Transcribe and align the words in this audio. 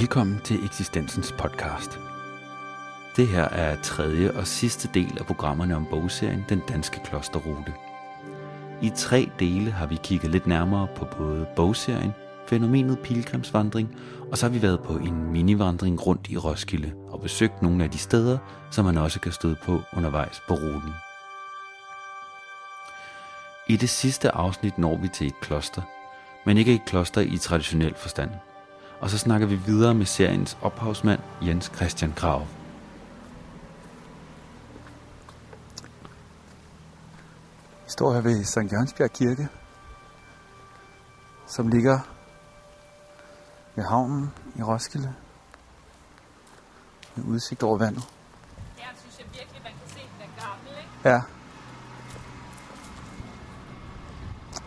Velkommen 0.00 0.40
til 0.44 0.64
Eksistensens 0.64 1.32
podcast. 1.38 1.98
Det 3.16 3.28
her 3.28 3.42
er 3.42 3.82
tredje 3.82 4.30
og 4.30 4.46
sidste 4.46 4.88
del 4.94 5.18
af 5.18 5.26
programmerne 5.26 5.76
om 5.76 5.86
bogserien 5.90 6.44
Den 6.48 6.62
Danske 6.68 7.00
Klosterrute. 7.04 7.74
I 8.82 8.90
tre 8.96 9.30
dele 9.38 9.70
har 9.70 9.86
vi 9.86 9.98
kigget 10.02 10.30
lidt 10.30 10.46
nærmere 10.46 10.88
på 10.96 11.04
både 11.18 11.46
bogserien, 11.56 12.12
fænomenet 12.46 12.98
pilgrimsvandring, 12.98 13.96
og 14.30 14.38
så 14.38 14.46
har 14.46 14.52
vi 14.52 14.62
været 14.62 14.80
på 14.80 14.92
en 14.92 15.32
minivandring 15.32 16.06
rundt 16.06 16.30
i 16.30 16.36
Roskilde 16.36 16.92
og 17.08 17.20
besøgt 17.20 17.62
nogle 17.62 17.84
af 17.84 17.90
de 17.90 17.98
steder, 17.98 18.38
som 18.70 18.84
man 18.84 18.98
også 18.98 19.20
kan 19.20 19.32
støde 19.32 19.56
på 19.64 19.80
undervejs 19.92 20.42
på 20.48 20.54
ruten. 20.54 20.94
I 23.68 23.76
det 23.76 23.90
sidste 23.90 24.30
afsnit 24.30 24.78
når 24.78 24.96
vi 24.96 25.08
til 25.08 25.26
et 25.26 25.40
kloster, 25.40 25.82
men 26.46 26.58
ikke 26.58 26.74
et 26.74 26.84
kloster 26.86 27.20
i 27.20 27.38
traditionel 27.38 27.94
forstand. 27.94 28.30
Og 29.00 29.10
så 29.10 29.18
snakker 29.18 29.46
vi 29.46 29.54
videre 29.54 29.94
med 29.94 30.06
seriens 30.06 30.58
ophavsmand 30.62 31.20
Jens 31.42 31.72
Christian 31.74 32.12
Grav. 32.16 32.46
Vi 37.84 37.90
står 37.90 38.14
her 38.14 38.20
ved 38.20 38.44
St. 38.44 38.72
Jørgensbjerg 38.72 39.12
Kirke, 39.12 39.48
som 41.46 41.68
ligger 41.68 41.98
ved 43.74 43.84
havnen 43.84 44.32
i 44.56 44.62
Roskilde. 44.62 45.14
Med 47.14 47.24
udsigt 47.24 47.62
over 47.62 47.78
vandet. 47.78 48.04
Her 48.76 48.88
synes 48.96 49.18
jeg 49.18 49.26
virkelig, 49.32 49.60
man 49.62 49.72
kan 49.72 49.88
se, 49.88 50.00
den 50.00 50.30
er 50.38 50.46
gammel, 50.46 50.68
ikke? 50.78 51.08
Ja. 51.08 51.20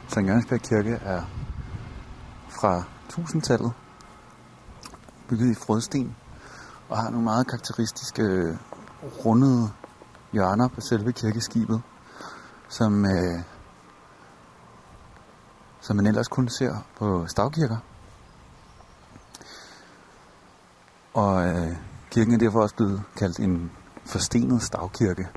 St. 0.08 0.18
Jørgensbjerg 0.18 0.62
Kirke 0.62 0.94
er 1.06 1.22
fra 2.50 2.84
1000-tallet, 3.10 3.74
bygget 5.30 5.52
i 5.52 5.54
frødsten, 5.54 6.16
og 6.90 6.98
har 6.98 7.10
nogle 7.10 7.24
meget 7.24 7.48
karakteristiske 7.48 8.22
øh, 8.22 8.58
rundede 9.26 9.70
hjørner 10.32 10.68
på 10.68 10.82
selve 10.82 11.12
kirkeskibet, 11.12 11.82
som, 12.70 13.06
øh, 13.06 13.44
som 15.82 15.96
man 15.96 16.08
ellers 16.08 16.28
kun 16.28 16.50
ser 16.50 16.76
på 16.98 17.28
stavkirker. 17.28 17.78
Og 21.14 21.48
øh, 21.48 21.76
kirken 22.12 22.34
er 22.34 22.38
derfor 22.38 22.62
også 22.62 22.76
blevet 22.76 23.02
kaldt 23.18 23.40
en 23.40 23.72
forstenet 24.06 24.62
stavkirke. 24.64 25.28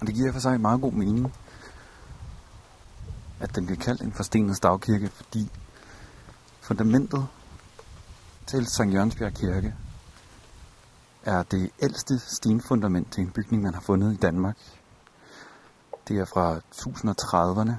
Og 0.00 0.06
det 0.06 0.14
giver 0.14 0.32
for 0.32 0.40
sig 0.40 0.60
meget 0.60 0.80
god 0.80 0.92
mening, 0.92 1.32
at 3.40 3.56
den 3.56 3.66
bliver 3.66 3.80
kaldt 3.80 4.02
en 4.02 4.12
forstenet 4.12 4.56
stavkirke, 4.56 5.08
fordi 5.08 5.50
fundamentet 6.60 7.26
til 8.46 8.66
Sankt 8.66 8.94
Jørgensbjerg 8.94 9.34
Kirke 9.34 9.74
er 11.22 11.42
det 11.42 11.70
ældste 11.82 12.18
stenfundament 12.18 13.12
til 13.12 13.22
en 13.22 13.30
bygning, 13.30 13.62
man 13.62 13.74
har 13.74 13.80
fundet 13.80 14.12
i 14.12 14.16
Danmark. 14.16 14.56
Det 16.08 16.18
er 16.18 16.24
fra 16.24 16.56
1030'erne. 16.56 17.72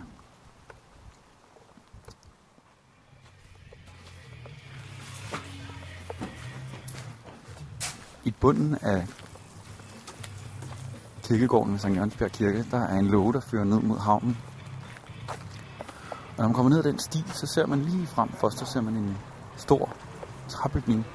I 8.23 8.31
bunden 8.31 8.77
af 8.81 9.07
kirkegården 11.23 11.73
ved 11.73 11.79
Sankt 11.79 11.97
Jørgensbjerg 11.97 12.31
Kirke, 12.31 12.65
der 12.71 12.79
er 12.79 12.99
en 12.99 13.07
låge, 13.07 13.33
der 13.33 13.39
fører 13.39 13.63
ned 13.63 13.79
mod 13.79 13.99
havnen. 13.99 14.37
Og 16.37 16.43
når 16.43 16.47
man 16.47 16.53
kommer 16.53 16.69
ned 16.69 16.77
ad 16.77 16.83
den 16.83 16.99
sti, 16.99 17.23
så 17.27 17.47
ser 17.47 17.65
man 17.65 17.81
lige 17.81 18.07
frem 18.07 18.29
først, 18.29 18.57
så 18.57 18.65
ser 18.65 18.81
man 18.81 18.93
en 18.93 19.17
stor 19.55 19.89
træbygning. 20.47 21.05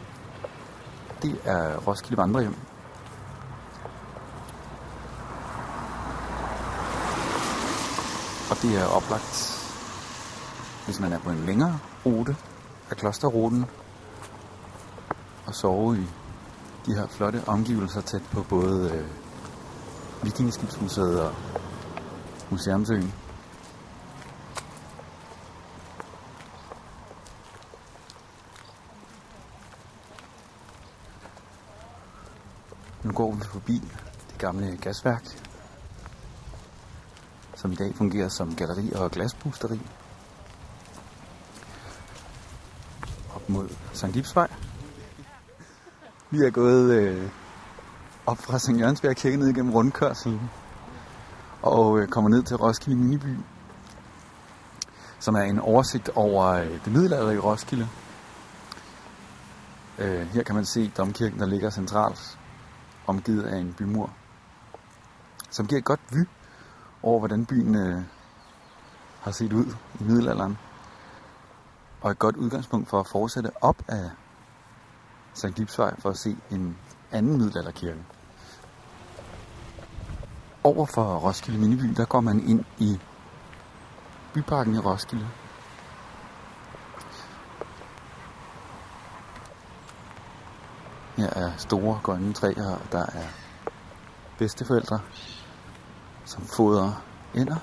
Det 1.22 1.40
er 1.44 1.76
Roskilde 1.76 2.16
Vandrehjem. 2.16 2.56
Og 8.50 8.62
det 8.62 8.76
er 8.76 8.86
oplagt, 8.86 9.58
hvis 10.84 11.00
man 11.00 11.12
er 11.12 11.18
på 11.18 11.30
en 11.30 11.46
længere 11.46 11.78
rute 12.06 12.36
af 12.90 12.96
klosterruten, 12.96 13.66
og 15.46 15.54
sove 15.54 15.98
i 15.98 16.06
de 16.86 16.94
her 16.94 17.06
flotte 17.06 17.42
omgivelser 17.46 18.00
tæt 18.00 18.22
på 18.32 18.42
både 18.48 18.90
øh, 18.90 19.06
Vikingeskibsmuseet 20.22 21.20
og 21.20 21.34
Museumsøen. 22.50 23.21
Nu 33.12 33.16
går 33.16 33.32
vi 33.32 33.44
forbi 33.44 33.82
det 34.30 34.38
gamle 34.38 34.76
gasværk, 34.80 35.24
som 37.56 37.72
i 37.72 37.74
dag 37.74 37.94
fungerer 37.94 38.28
som 38.28 38.54
galleri 38.54 38.92
og 38.92 39.10
glasbusteri. 39.10 39.80
Op 43.34 43.48
mod 43.48 43.68
Sankt 43.92 44.16
Ibsvej. 44.16 44.48
Vi 46.30 46.38
er 46.38 46.50
gået 46.50 46.94
øh, 46.94 47.30
op 48.26 48.38
fra 48.38 48.58
Sankt 48.58 48.80
Jørgensberg 48.80 49.16
Kirke 49.16 49.36
ned 49.36 49.48
igennem 49.48 49.72
rundkørselen 49.72 50.50
og 51.62 51.98
øh, 51.98 52.08
kommer 52.08 52.30
ned 52.30 52.42
til 52.42 52.56
Roskilde 52.56 52.98
Miniby, 52.98 53.36
som 55.18 55.34
er 55.34 55.42
en 55.42 55.58
oversigt 55.58 56.08
over 56.08 56.46
øh, 56.46 56.84
det 56.84 56.92
middelalderlige 56.92 57.40
Roskilde. 57.40 57.88
Øh, 59.98 60.26
her 60.26 60.42
kan 60.42 60.54
man 60.54 60.64
se 60.64 60.92
domkirken, 60.96 61.40
der 61.40 61.46
ligger 61.46 61.70
centralt, 61.70 62.38
omgivet 63.12 63.42
af 63.42 63.58
en 63.58 63.74
bymur, 63.78 64.10
som 65.50 65.66
giver 65.66 65.78
et 65.78 65.84
godt 65.84 66.00
vy 66.12 66.24
over, 67.02 67.18
hvordan 67.18 67.46
byen 67.46 67.74
øh, 67.74 68.02
har 69.20 69.30
set 69.30 69.52
ud 69.52 69.66
i 70.00 70.04
middelalderen. 70.04 70.58
Og 72.00 72.10
et 72.10 72.18
godt 72.18 72.36
udgangspunkt 72.36 72.88
for 72.88 73.00
at 73.00 73.06
fortsætte 73.06 73.50
op 73.60 73.76
af 73.88 74.10
Sankt 75.34 75.56
Gipsvej 75.56 76.00
for 76.00 76.10
at 76.10 76.16
se 76.16 76.36
en 76.50 76.76
anden 77.10 77.38
middelalderkirke. 77.38 78.04
Over 80.64 80.86
for 80.86 81.18
Roskilde 81.18 81.60
Miniby, 81.60 81.94
der 81.96 82.04
går 82.04 82.20
man 82.20 82.48
ind 82.48 82.64
i 82.78 83.00
byparken 84.34 84.74
i 84.74 84.78
Roskilde. 84.78 85.28
Her 91.22 91.30
er 91.30 91.56
store 91.56 92.00
grønne 92.02 92.32
træer, 92.32 92.70
og 92.70 92.92
der 92.92 93.06
er 93.06 93.26
bedsteforældre, 94.38 95.00
som 96.24 96.42
fodrer 96.42 97.02
ender. 97.34 97.56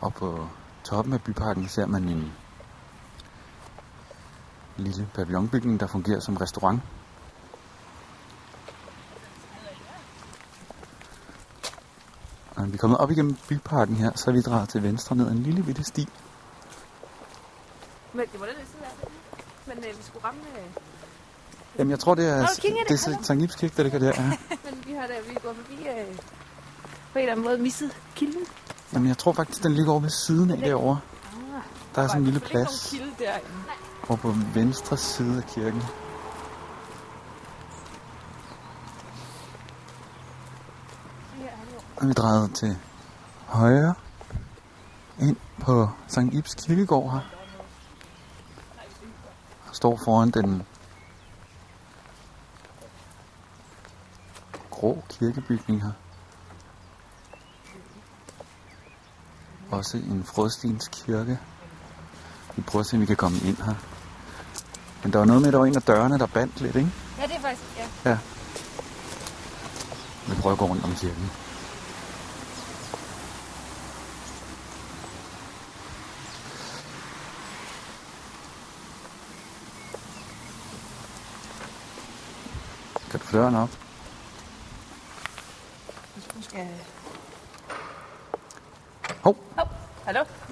Og 0.00 0.14
på 0.14 0.48
toppen 0.84 1.14
af 1.14 1.22
byparken 1.22 1.68
ser 1.68 1.86
man 1.86 2.08
en 2.08 2.32
lille 4.76 5.08
pavillonbygning, 5.14 5.80
der 5.80 5.86
fungerer 5.86 6.20
som 6.20 6.36
restaurant. 6.36 6.80
Og 12.56 12.62
når 12.62 12.66
vi 12.66 12.74
er 12.74 12.78
kommet 12.78 12.98
op 12.98 13.10
igennem 13.10 13.36
byparken 13.48 13.96
her, 13.96 14.12
så 14.14 14.30
er 14.30 14.34
vi 14.34 14.40
drejet 14.40 14.68
til 14.68 14.82
venstre 14.82 15.16
ned 15.16 15.30
en 15.30 15.42
lille 15.42 15.62
bitte 15.62 15.84
sti. 15.84 16.08
Men 18.12 18.26
det 18.32 18.40
var 18.40 18.46
det, 18.46 18.54
det 18.56 18.66
der. 18.80 19.08
Men 19.74 19.84
øh, 19.84 19.98
vi 19.98 20.02
skulle 20.02 20.24
ramme... 20.24 20.40
Øh, 20.40 20.87
Jamen 21.78 21.90
jeg 21.90 21.98
tror 21.98 22.14
det 22.14 22.28
er, 22.28 22.36
Nå, 22.40 22.46
det 22.62 22.88
det. 22.88 23.06
er 23.06 23.22
Sankt 23.22 23.42
Ibs 23.44 23.54
Kirke, 23.54 23.74
der 23.76 23.82
ligger 23.82 23.98
der. 23.98 24.06
Ja. 24.06 24.22
men 24.70 24.82
vi 24.86 24.92
har 24.92 25.06
da, 25.06 25.12
vi 25.28 25.34
går 25.42 25.52
forbi... 25.54 25.74
Øh, 25.88 26.16
på 27.12 27.18
en 27.18 27.22
eller 27.22 27.32
anden 27.32 27.44
måde 27.46 27.58
misset 27.58 27.96
kilden. 28.16 28.40
Jamen 28.92 29.08
jeg 29.08 29.18
tror 29.18 29.32
faktisk, 29.32 29.62
den 29.62 29.74
ligger 29.74 29.90
over 29.92 30.00
ved 30.00 30.10
siden 30.10 30.50
af 30.50 30.58
derovre. 30.58 31.00
Ah, 31.56 31.62
Der 31.94 32.02
er 32.02 32.06
sådan 32.06 32.20
en 32.22 32.24
lille 32.24 32.40
plads 32.40 32.92
ikke 32.92 33.04
nogen 33.04 33.16
kilde 33.16 33.30
derinde. 33.30 33.48
over 34.08 34.16
på 34.16 34.34
venstre 34.54 34.96
side 34.96 35.36
af 35.36 35.46
kirken. 35.54 35.82
Og 41.96 42.06
vi 42.08 42.12
drejet 42.12 42.54
til 42.54 42.76
højre 43.46 43.94
ind 45.20 45.36
på 45.60 45.88
Sankt 46.06 46.34
Ibs 46.34 46.54
Kirkegård 46.54 47.12
her. 47.12 47.20
Og 49.68 49.74
står 49.74 50.00
foran 50.04 50.30
den 50.30 50.62
grå 54.80 55.02
kirkebygning 55.08 55.82
her. 55.82 55.92
Også 59.70 59.96
en 59.96 60.24
Frødstens 60.24 60.88
kirke. 60.88 61.38
Vi 62.56 62.62
prøver 62.62 62.80
at 62.80 62.86
se, 62.86 62.96
om 62.96 63.00
vi 63.00 63.06
kan 63.06 63.16
komme 63.16 63.38
ind 63.38 63.56
her. 63.56 63.74
Men 65.02 65.12
der 65.12 65.18
var 65.18 65.26
noget 65.26 65.42
med, 65.42 65.48
at 65.48 65.52
der 65.52 65.58
var 65.58 65.66
en 65.66 65.76
af 65.76 65.82
dørene, 65.82 66.18
der 66.18 66.26
bandt 66.26 66.60
lidt, 66.60 66.76
ikke? 66.76 66.90
Ja, 67.18 67.26
det 67.26 67.36
er 67.36 67.40
faktisk, 67.40 67.62
ja. 67.76 68.10
Ja. 68.10 68.18
Vi 70.28 70.40
prøver 70.40 70.52
at 70.52 70.58
gå 70.58 70.66
rundt 70.66 70.84
om 70.84 70.94
kirken. 70.94 71.30
Kan 83.10 83.20
du 83.20 83.26
få 83.26 83.36
døren 83.36 83.54
op? 83.54 83.87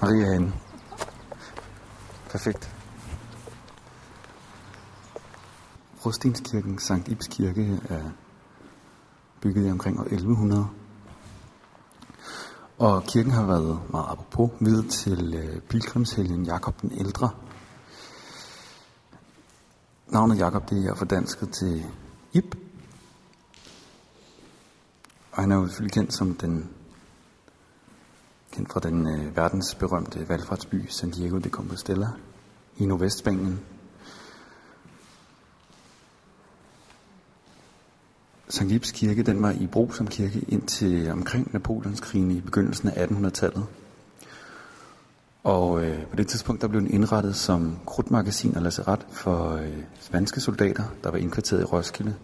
Maria 0.01 0.35
er. 0.35 0.51
Perfekt. 2.29 2.75
Rostinskirken, 6.05 6.79
Sankt 6.79 7.07
Ibs 7.07 7.27
Kirke, 7.27 7.81
er 7.89 8.09
bygget 9.41 9.67
i 9.67 9.71
omkring 9.71 9.99
år 9.99 10.03
1100. 10.03 10.67
Og 12.77 13.03
kirken 13.03 13.31
har 13.31 13.45
været 13.45 13.79
meget 13.89 14.05
apropos 14.09 14.51
videre 14.59 14.87
til 14.87 15.33
øh, 15.33 15.61
pilgrimshelgen 15.61 16.45
Jakob 16.45 16.81
den 16.81 16.91
Ældre. 16.99 17.29
Navnet 20.07 20.37
Jakob 20.37 20.69
det 20.69 20.85
er 20.85 20.95
fordansket 20.95 21.49
til 21.49 21.85
Ib. 22.33 22.55
Og 25.31 25.41
han 25.41 25.51
er 25.51 25.55
jo 25.55 25.67
selvfølgelig 25.67 25.93
kendt 25.93 26.13
som 26.13 26.35
den 26.35 26.69
kendt 28.57 28.73
fra 28.73 28.79
den 28.79 29.07
øh, 29.07 29.37
verdensberømte 29.37 30.29
valgfartsby 30.29 30.87
San 30.89 31.09
Diego 31.09 31.37
de 31.37 31.49
Compostela 31.49 32.07
i 32.77 32.85
Nordvestspanien. 32.85 33.59
Sankt 38.49 38.73
Ibs 38.73 38.91
kirke 38.91 39.23
den 39.23 39.41
var 39.41 39.51
i 39.51 39.67
brug 39.67 39.93
som 39.93 40.07
kirke 40.07 40.45
indtil 40.47 41.11
omkring 41.11 41.53
Napoleonskrigen 41.53 42.31
i 42.31 42.41
begyndelsen 42.41 42.89
af 42.89 43.05
1800-tallet. 43.05 43.65
Og 45.43 45.83
øh, 45.83 46.05
på 46.09 46.15
det 46.15 46.27
tidspunkt 46.27 46.61
der 46.61 46.67
blev 46.67 46.81
den 46.81 46.93
indrettet 46.93 47.35
som 47.35 47.79
krudtmagasin 47.85 48.55
og 48.55 48.61
lazaret 48.61 49.05
for 49.11 49.51
øh, 49.51 49.83
spanske 49.99 50.41
soldater, 50.41 50.83
der 51.03 51.11
var 51.11 51.17
indkvarteret 51.17 51.61
i 51.61 51.65
Roskilde 51.65 52.15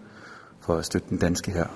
for 0.60 0.76
at 0.76 0.86
støtte 0.86 1.10
den 1.10 1.18
danske 1.18 1.52
her. 1.52 1.68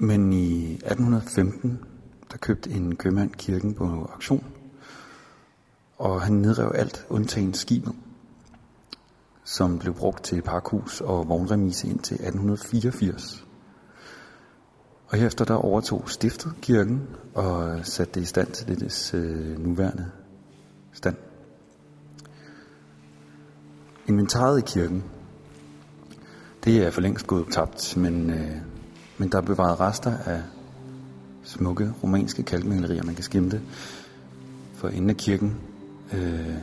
Men 0.00 0.32
i 0.32 0.72
1815, 0.72 1.78
der 2.32 2.36
købte 2.38 2.70
en 2.70 2.96
købmand 2.96 3.30
kirken 3.30 3.74
på 3.74 3.84
auktion, 3.84 4.44
og 5.96 6.22
han 6.22 6.32
nedrev 6.32 6.72
alt 6.74 7.06
undtagen 7.08 7.54
skibet, 7.54 7.94
som 9.44 9.78
blev 9.78 9.94
brugt 9.94 10.24
til 10.24 10.42
parkhus 10.42 11.00
og 11.00 11.28
vognremise 11.28 11.88
indtil 11.88 12.14
1884. 12.14 13.46
Og 15.06 15.18
herefter 15.18 15.44
der 15.44 15.54
overtog 15.54 16.10
stiftet 16.10 16.52
kirken 16.62 17.08
og 17.34 17.86
satte 17.86 18.14
det 18.14 18.20
i 18.20 18.24
stand 18.24 18.52
til 18.52 18.80
det 18.80 19.14
øh, 19.14 19.58
nuværende 19.58 20.10
stand. 20.92 21.16
Inventaret 24.06 24.58
i 24.58 24.62
kirken, 24.66 25.04
det 26.64 26.86
er 26.86 26.90
for 26.90 27.00
længst 27.00 27.26
gået 27.26 27.46
tabt, 27.50 27.96
men, 27.96 28.30
øh, 28.30 28.56
men 29.18 29.28
der 29.28 29.38
er 29.38 29.42
bevaret 29.42 29.80
rester 29.80 30.16
af 30.26 30.42
smukke 31.42 31.92
romanske 32.02 32.42
kalkmalerier, 32.42 33.02
man 33.02 33.14
kan 33.14 33.24
skimte 33.24 33.60
for 34.74 34.88
enden 34.88 35.10
af 35.10 35.16
kirken. 35.16 35.56
Øh, 36.12 36.54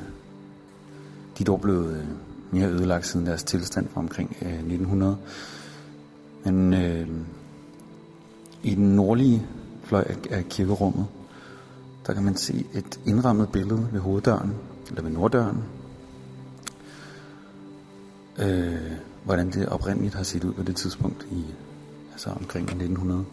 de 1.37 1.41
er 1.41 1.45
dog 1.45 1.61
blevet 1.61 1.97
øh, 1.97 2.05
mere 2.51 2.69
ødelagt 2.69 3.07
siden 3.07 3.25
deres 3.25 3.43
tilstand 3.43 3.87
fra 3.89 3.99
omkring 4.01 4.37
øh, 4.41 4.53
1900. 4.53 5.17
Men 6.43 6.73
øh, 6.73 7.07
i 8.63 8.75
den 8.75 8.95
nordlige 8.95 9.47
fløj 9.83 10.03
af, 10.09 10.17
af 10.29 10.45
kirkerummet, 10.49 11.05
der 12.07 12.13
kan 12.13 12.23
man 12.23 12.35
se 12.35 12.65
et 12.73 12.99
indrammet 13.05 13.49
billede 13.51 13.89
ved 13.91 13.99
hoveddøren, 13.99 14.53
eller 14.89 15.01
ved 15.01 15.11
norddøren. 15.11 15.63
Øh, 18.39 18.91
hvordan 19.23 19.51
det 19.51 19.69
oprindeligt 19.69 20.15
har 20.15 20.23
set 20.23 20.43
ud 20.43 20.53
på 20.53 20.63
det 20.63 20.75
tidspunkt, 20.75 21.27
i 21.31 21.45
altså 22.15 22.29
omkring 22.29 22.65
1900. 22.65 23.25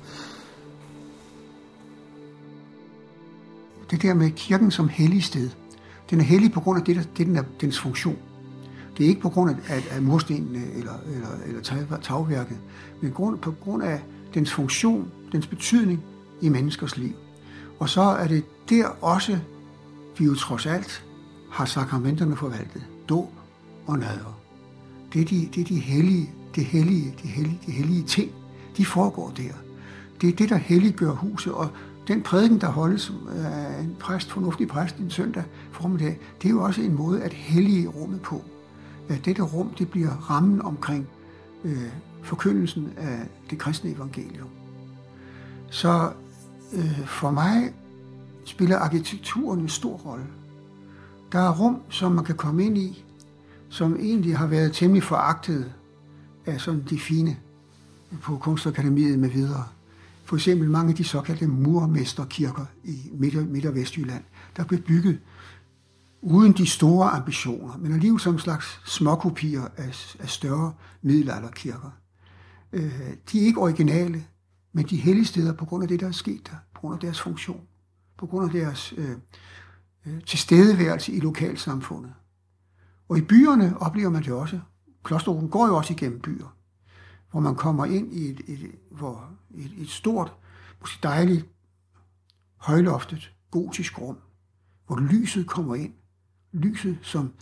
Det 3.91 4.03
der 4.03 4.15
med 4.15 4.31
kirken 4.31 4.71
som 4.71 4.89
hellig 4.89 5.25
sted, 5.25 5.51
den 6.11 6.21
er 6.21 6.25
hellig 6.25 6.53
på 6.53 6.61
grund 6.61 6.79
af 6.79 6.85
det, 6.85 6.97
der, 6.97 7.03
det 7.03 7.27
den 7.27 7.37
er, 7.37 7.43
dens 7.61 7.81
funktion. 7.81 8.19
Det 8.97 9.05
er 9.05 9.09
ikke 9.09 9.21
på 9.21 9.29
grund 9.29 9.51
af, 9.51 9.57
af, 9.75 9.83
af 9.91 10.03
murstenene 10.03 10.73
eller, 10.75 10.93
eller, 11.15 11.29
eller 11.47 11.63
tag, 11.63 11.87
tagværket, 12.03 12.59
men 13.03 13.13
grund, 13.13 13.39
på 13.39 13.55
grund 13.65 13.83
af 13.83 14.03
dens 14.35 14.53
funktion, 14.53 15.11
dens 15.33 15.47
betydning 15.47 16.05
i 16.41 16.49
menneskers 16.49 16.97
liv. 16.97 17.15
Og 17.79 17.89
så 17.89 18.03
er 18.03 18.27
det 18.27 18.45
der 18.71 18.87
også, 18.87 19.39
vi 20.19 20.25
jo 20.25 20.35
trods 20.35 20.67
alt 20.67 21.05
har 21.51 21.65
sakramenterne 21.65 22.37
forvaltet. 22.37 22.83
Dåb 23.09 23.31
og 23.87 23.99
nadver. 23.99 24.39
Det 25.13 25.21
er 25.21 25.25
de, 25.25 25.49
det 25.55 25.61
er 25.61 25.65
de 25.65 25.79
hellige, 25.79 26.31
det 26.55 26.65
hellige, 26.65 27.15
de 27.23 27.29
hellige, 27.29 27.61
de 27.67 27.73
hellige 27.73 28.03
ting, 28.03 28.31
de 28.77 28.87
foregår 28.87 29.33
der. 29.37 29.53
Det 30.21 30.29
er 30.29 30.37
det, 30.37 30.49
der 30.49 30.57
helliggør 30.57 31.11
huset, 31.11 31.53
og 31.53 31.69
den 32.09 32.23
prædiken, 32.23 32.61
der 32.61 32.69
holdes 32.69 33.13
af 33.35 33.81
en 33.81 33.97
præst, 34.01 34.31
fornuftig 34.31 34.69
præst 34.69 34.97
en 34.97 35.11
søndag 35.11 35.45
formiddag, 35.71 36.19
det 36.43 36.49
er 36.49 36.53
jo 36.53 36.63
også 36.63 36.83
en 36.83 36.95
måde 36.95 37.23
at 37.23 37.33
hellige 37.33 37.89
rummet 37.89 38.23
på. 38.23 38.43
At 39.09 39.25
dette 39.25 39.43
rum, 39.43 39.69
det 39.79 39.91
bliver 39.91 40.11
rammen 40.11 40.63
omkring 40.63 41.09
øh, 41.65 41.89
forkyndelsen 42.23 42.93
af 42.97 43.19
det 43.51 43.59
kristne 43.59 43.91
evangelium. 43.91 44.49
Så 45.71 46.13
øh, 46.73 47.07
for 47.07 47.31
mig 47.31 47.73
spiller 48.45 48.79
arkitekturen 48.79 49.61
en 49.61 49.69
stor 49.69 49.97
rolle. 49.97 50.27
Der 51.33 51.39
er 51.39 51.59
rum, 51.61 51.77
som 51.89 52.13
man 52.13 52.25
kan 52.25 52.35
komme 52.35 52.65
ind 52.65 52.79
i, 52.79 53.05
som 53.69 53.97
egentlig 53.97 54.39
har 54.39 54.47
været 54.47 54.73
temmelig 54.73 55.03
foragtet 55.03 55.73
af 56.47 56.61
sådan 56.61 56.85
de 56.91 56.99
fine 56.99 57.37
på 58.21 58.37
Kunstakademiet 58.37 59.19
med 59.19 59.29
videre. 59.29 59.65
For 60.25 60.37
eksempel 60.37 60.71
mange 60.71 60.91
af 60.91 60.97
de 60.97 61.05
såkaldte 61.05 61.47
murmesterkirker 61.47 62.65
i 62.85 63.11
Midt- 63.13 63.51
Midt- 63.51 63.67
og 63.67 63.75
Vestjylland, 63.75 64.25
der 64.57 64.65
blev 64.65 64.81
bygget 64.81 65.19
uden 66.23 66.53
de 66.53 66.67
store 66.67 67.11
ambitioner, 67.11 67.77
men 67.79 67.93
alligevel 67.93 68.21
som 68.21 68.35
en 68.35 68.39
slags 68.39 68.81
småkopier 68.85 69.63
af, 69.77 70.17
af 70.21 70.29
større 70.29 70.73
middelalderkirker. 71.03 71.91
Øh, 72.73 73.01
de 73.33 73.41
er 73.41 73.47
ikke 73.47 73.61
originale, 73.61 74.25
men 74.73 74.87
de 74.87 74.97
hellige 74.97 75.25
steder 75.25 75.53
på 75.53 75.65
grund 75.65 75.83
af 75.83 75.89
det, 75.89 76.01
der 76.01 76.09
er 76.09 76.13
sket 76.13 76.47
der, 76.47 76.57
på 76.75 76.81
grund 76.81 76.95
af 76.95 77.01
deres 77.01 77.21
funktion, 77.21 77.61
på 78.19 78.27
grund 78.27 78.45
af 78.45 78.51
deres 78.61 78.95
øh, 78.97 79.17
øh, 80.07 80.25
tilstedeværelse 80.27 81.13
i 81.13 81.21
lokalsamfundet. 81.21 82.13
Og 83.09 83.19
i 83.19 83.21
byerne 83.21 83.77
oplever 83.81 84.11
man 84.11 84.23
det 84.23 84.33
også. 84.33 84.61
Klosterruten 85.05 85.49
går 85.49 85.67
jo 85.67 85.77
også 85.77 85.93
igennem 85.93 86.21
byer, 86.21 86.57
hvor 87.33 87.41
man 87.41 87.55
kommer 87.55 87.85
ind 87.85 88.13
i 88.13 88.31
et, 88.31 88.41
et, 88.47 88.79
hvor 88.91 89.31
et, 89.55 89.73
et 89.79 89.89
stort, 89.89 90.35
måske 90.81 90.99
dejligt, 91.03 91.49
højloftet, 92.57 93.35
gotisk 93.51 93.99
rum, 94.01 94.19
hvor 94.87 95.01
lyset 95.01 95.47
kommer 95.47 95.75
ind. 95.75 95.95
Lyset, 96.53 96.99
som 97.03 97.33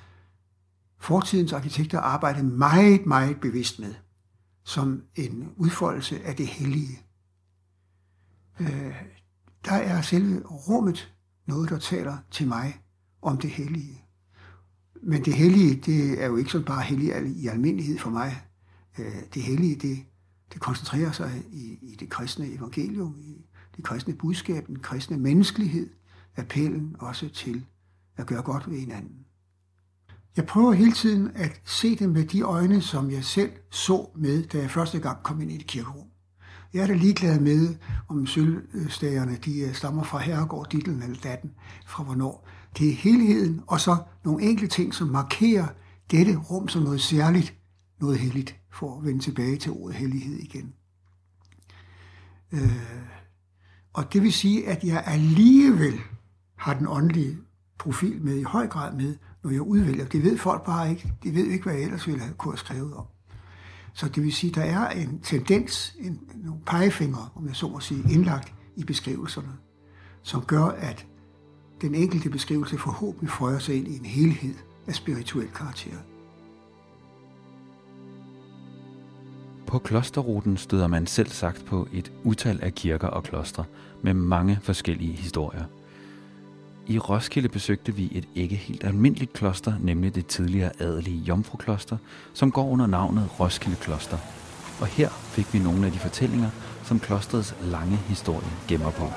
fortidens 0.99 1.53
arkitekter 1.53 2.01
arbejdede 2.01 2.47
meget, 2.47 3.07
meget 3.07 3.41
bevidst 3.41 3.79
med, 3.79 3.95
som 4.65 5.03
en 5.15 5.53
udfoldelse 5.57 6.25
af 6.25 6.37
det 6.37 6.47
hellige. 6.47 6.99
Øh, 8.61 8.95
der 9.65 9.73
er 9.73 10.03
selve 10.03 10.43
rummet 10.47 11.15
noget, 11.47 11.71
der 11.71 11.79
taler 11.79 12.19
til 12.31 12.49
mig 12.49 12.81
om 13.23 13.39
det 13.39 13.51
hellige. 13.51 14.05
Men 15.03 15.25
det 15.25 15.35
hellige, 15.35 15.75
det 15.75 16.23
er 16.23 16.27
jo 16.27 16.37
ikke 16.37 16.51
sådan 16.51 16.65
bare 16.67 16.83
hellige 16.83 17.35
i 17.37 17.47
almindelighed 17.47 17.99
for 17.99 18.11
mig. 18.11 18.50
Øh, 19.01 19.15
det 19.35 19.43
hellige, 19.43 19.77
det, 19.77 19.99
det 20.53 20.61
koncentrerer 20.61 21.13
sig 21.13 21.43
i, 21.53 21.79
i 21.83 21.97
det 22.01 22.09
kristne 22.09 22.47
evangelium, 22.47 23.17
i 23.21 23.45
det 23.77 23.85
kristne 23.85 24.15
budskab, 24.15 24.67
den 24.67 24.79
kristne 24.79 25.17
menneskelighed, 25.17 25.91
appellen 26.37 26.97
også 26.99 27.29
til 27.29 27.65
at 28.17 28.27
gøre 28.27 28.43
godt 28.43 28.71
ved 28.71 28.79
hinanden. 28.79 29.17
Jeg 30.37 30.47
prøver 30.47 30.73
hele 30.73 30.93
tiden 30.93 31.31
at 31.35 31.61
se 31.65 31.97
det 31.97 32.11
med 32.11 32.25
de 32.25 32.43
øjne, 32.43 32.83
som 32.83 33.11
jeg 33.11 33.25
selv 33.25 33.51
så 33.71 34.11
med, 34.17 34.43
da 34.43 34.59
jeg 34.59 34.71
første 34.71 34.99
gang 34.99 35.23
kom 35.23 35.41
ind 35.41 35.51
i 35.51 35.55
et 35.55 35.67
kirkerum. 35.67 36.07
Jeg 36.75 36.83
er 36.83 36.87
da 36.87 36.93
ligeglad 36.93 37.41
med, 37.41 37.75
om 38.09 38.27
sølvstagerne 38.27 39.37
de 39.45 39.61
øh, 39.61 39.75
stammer 39.75 40.03
fra 40.03 40.19
herregård, 40.19 40.71
ditlen 40.71 41.03
eller 41.03 41.21
datten, 41.23 41.51
fra 41.87 42.05
hvornår. 42.05 42.49
Det 42.79 42.89
er 42.89 42.93
helheden, 42.93 43.61
og 43.67 43.81
så 43.81 43.97
nogle 44.25 44.43
enkelte 44.43 44.75
ting, 44.75 44.95
som 44.95 45.09
markerer 45.09 45.67
dette 46.11 46.37
rum 46.37 46.69
som 46.69 46.83
noget 46.83 47.01
særligt, 47.01 47.60
noget 48.01 48.19
helligt, 48.19 48.57
for 48.73 48.99
at 48.99 49.05
vende 49.05 49.21
tilbage 49.21 49.57
til 49.57 49.73
ordet 49.73 49.97
hellighed 49.97 50.39
igen. 50.39 50.75
Øh, 52.53 52.83
og 53.93 54.13
det 54.13 54.23
vil 54.23 54.33
sige, 54.33 54.69
at 54.69 54.85
jeg 54.85 55.03
alligevel 55.07 56.01
har 56.57 56.75
den 56.75 56.87
åndelige 56.87 57.39
profil 57.79 58.23
med 58.23 58.37
i 58.37 58.43
høj 58.43 58.67
grad 58.67 58.95
med, 58.95 59.17
når 59.43 59.51
jeg 59.51 59.61
udvælger. 59.61 60.05
Det 60.05 60.23
ved 60.23 60.39
folk 60.39 60.65
bare 60.65 60.91
ikke. 60.91 61.13
De 61.23 61.35
ved 61.35 61.47
ikke, 61.47 61.65
hvad 61.65 61.75
jeg 61.75 61.83
ellers 61.83 62.07
ville 62.07 62.21
have 62.21 62.35
kunne 62.35 62.53
have 62.53 62.59
skrevet 62.59 62.95
om. 62.95 63.05
Så 63.95 64.09
det 64.09 64.23
vil 64.23 64.33
sige, 64.33 64.51
at 64.51 64.55
der 64.55 64.63
er 64.63 64.91
en 64.91 65.21
tendens, 65.21 65.97
en, 65.99 66.21
nogle 66.45 66.61
pegefingre, 66.67 67.29
om 67.35 67.47
jeg 67.47 67.57
så 67.57 67.69
må 67.69 67.81
sige, 67.81 68.13
indlagt 68.13 68.55
i 68.77 68.85
beskrivelserne, 68.85 69.53
som 70.23 70.45
gør, 70.45 70.65
at 70.65 71.07
den 71.81 71.95
enkelte 71.95 72.31
beskrivelse 72.31 72.79
forhåbentlig 72.79 73.31
føjer 73.31 73.59
sig 73.59 73.77
ind 73.77 73.89
i 73.89 73.99
en 73.99 74.05
helhed 74.05 74.55
af 74.87 74.95
spirituel 74.95 75.49
karakter. 75.49 75.97
På 79.71 79.79
klosterruten 79.79 80.57
støder 80.57 80.87
man 80.87 81.07
selv 81.07 81.29
sagt 81.29 81.65
på 81.65 81.89
et 81.93 82.13
utal 82.25 82.59
af 82.63 82.75
kirker 82.75 83.09
og 83.09 83.23
klostre 83.23 83.65
med 84.03 84.15
mange 84.15 84.59
forskellige 84.63 85.13
historier. 85.13 85.65
I 86.87 86.99
Roskilde 86.99 87.49
besøgte 87.49 87.95
vi 87.95 88.09
et 88.13 88.29
ikke 88.35 88.57
helt 88.57 88.85
almindeligt 88.85 89.33
kloster, 89.33 89.73
nemlig 89.81 90.15
det 90.15 90.27
tidligere 90.27 90.73
adelige 90.79 91.17
Jomfrukloster, 91.17 91.97
som 92.33 92.53
går 92.53 92.69
under 92.69 92.87
navnet 92.87 93.41
Roskilde 93.41 93.77
Kloster. 93.77 94.19
Og 94.81 94.87
her 94.87 95.09
fik 95.09 95.55
vi 95.55 95.59
nogle 95.59 95.87
af 95.87 95.93
de 95.93 95.99
fortællinger, 95.99 96.51
som 96.85 97.01
klostrets 97.01 97.55
lange 97.63 97.97
historie 97.97 98.51
gemmer 98.69 98.91
på. 98.91 99.13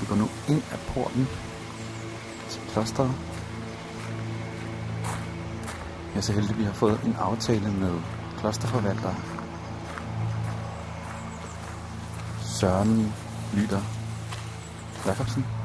Vi 0.00 0.06
går 0.08 0.16
nu 0.16 0.28
ind 0.48 0.62
af 0.72 0.78
porten 0.78 1.26
til 2.48 2.60
klosteret. 2.68 3.35
Jeg 6.16 6.20
er 6.22 6.24
så 6.24 6.32
heldig, 6.32 6.50
at 6.50 6.58
vi 6.58 6.64
har 6.64 6.72
fået 6.72 7.00
en 7.04 7.16
aftale 7.18 7.72
med 7.72 8.00
klosterforvalter 8.38 9.14
Søren 12.40 13.12
Lytter 13.54 13.80
Jacobsen. 15.06 15.55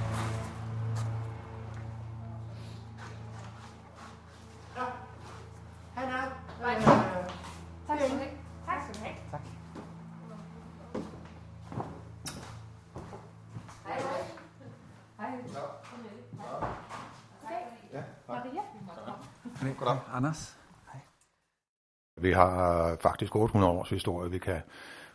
Vi 22.32 22.36
har 22.36 22.92
øh, 22.92 22.98
faktisk 22.98 23.36
800 23.36 23.74
års 23.74 23.90
historie, 23.90 24.32
vi 24.32 24.38
kan 24.38 24.62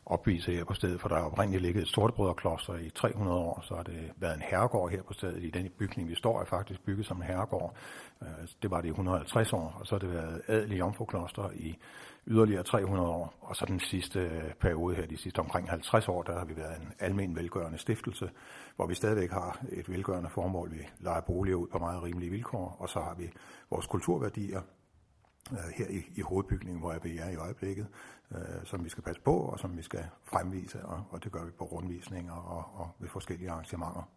opvise 0.06 0.52
her 0.52 0.64
på 0.64 0.74
stedet, 0.74 1.00
for 1.00 1.08
der 1.08 1.16
er 1.16 1.22
oprindeligt 1.22 1.62
ligget 1.62 1.82
et 1.82 1.88
sortebrødrekloster 1.88 2.74
i 2.74 2.90
300 2.90 3.38
år, 3.38 3.60
så 3.62 3.74
har 3.74 3.82
det 3.82 4.12
været 4.16 4.34
en 4.34 4.42
herregård 4.42 4.90
her 4.90 5.02
på 5.02 5.12
stedet. 5.12 5.44
I 5.44 5.50
den 5.50 5.70
bygning, 5.78 6.08
vi 6.08 6.14
står, 6.14 6.40
er 6.40 6.44
faktisk 6.44 6.84
bygget 6.84 7.06
som 7.06 7.16
en 7.16 7.22
herregård. 7.22 7.76
Øh, 8.22 8.28
det 8.62 8.70
var 8.70 8.80
det 8.80 8.88
i 8.88 8.90
150 8.90 9.52
år, 9.52 9.76
og 9.80 9.86
så 9.86 9.94
har 9.94 9.98
det 9.98 10.10
været 10.10 10.42
adelig 10.48 10.78
jomfrukloster 10.78 11.50
i 11.54 11.78
yderligere 12.26 12.62
300 12.62 13.08
år, 13.08 13.34
og 13.40 13.56
så 13.56 13.64
den 13.66 13.80
sidste 13.80 14.20
øh, 14.20 14.54
periode 14.60 14.96
her, 14.96 15.06
de 15.06 15.16
sidste 15.16 15.38
omkring 15.38 15.70
50 15.70 16.08
år, 16.08 16.22
der 16.22 16.38
har 16.38 16.44
vi 16.44 16.56
været 16.56 16.80
en 16.80 16.92
almen 17.00 17.36
velgørende 17.36 17.78
stiftelse, 17.78 18.30
hvor 18.76 18.86
vi 18.86 18.94
stadigvæk 18.94 19.30
har 19.30 19.60
et 19.72 19.90
velgørende 19.90 20.30
formål. 20.30 20.72
Vi 20.72 20.88
leger 21.00 21.20
boliger 21.20 21.56
ud 21.56 21.68
på 21.68 21.78
meget 21.78 22.02
rimelige 22.02 22.30
vilkår, 22.30 22.76
og 22.78 22.88
så 22.88 23.00
har 23.00 23.14
vi 23.18 23.30
vores 23.70 23.86
kulturværdier, 23.86 24.60
Øh, 25.52 25.58
her 25.76 25.86
i, 25.88 26.02
i 26.14 26.20
hovedbygningen, 26.20 26.80
hvor 26.80 26.94
vi 27.02 27.18
er 27.18 27.28
i 27.28 27.36
øjeblikket, 27.36 27.86
øh, 28.32 28.38
som 28.64 28.84
vi 28.84 28.88
skal 28.88 29.02
passe 29.02 29.22
på, 29.22 29.36
og 29.36 29.58
som 29.58 29.76
vi 29.76 29.82
skal 29.82 30.04
fremvise, 30.24 30.84
og, 30.84 31.04
og 31.10 31.24
det 31.24 31.32
gør 31.32 31.44
vi 31.44 31.50
på 31.50 31.64
rundvisninger 31.64 32.34
og, 32.34 32.80
og 32.80 32.90
ved 32.98 33.08
forskellige 33.08 33.50
arrangementer. 33.50 34.08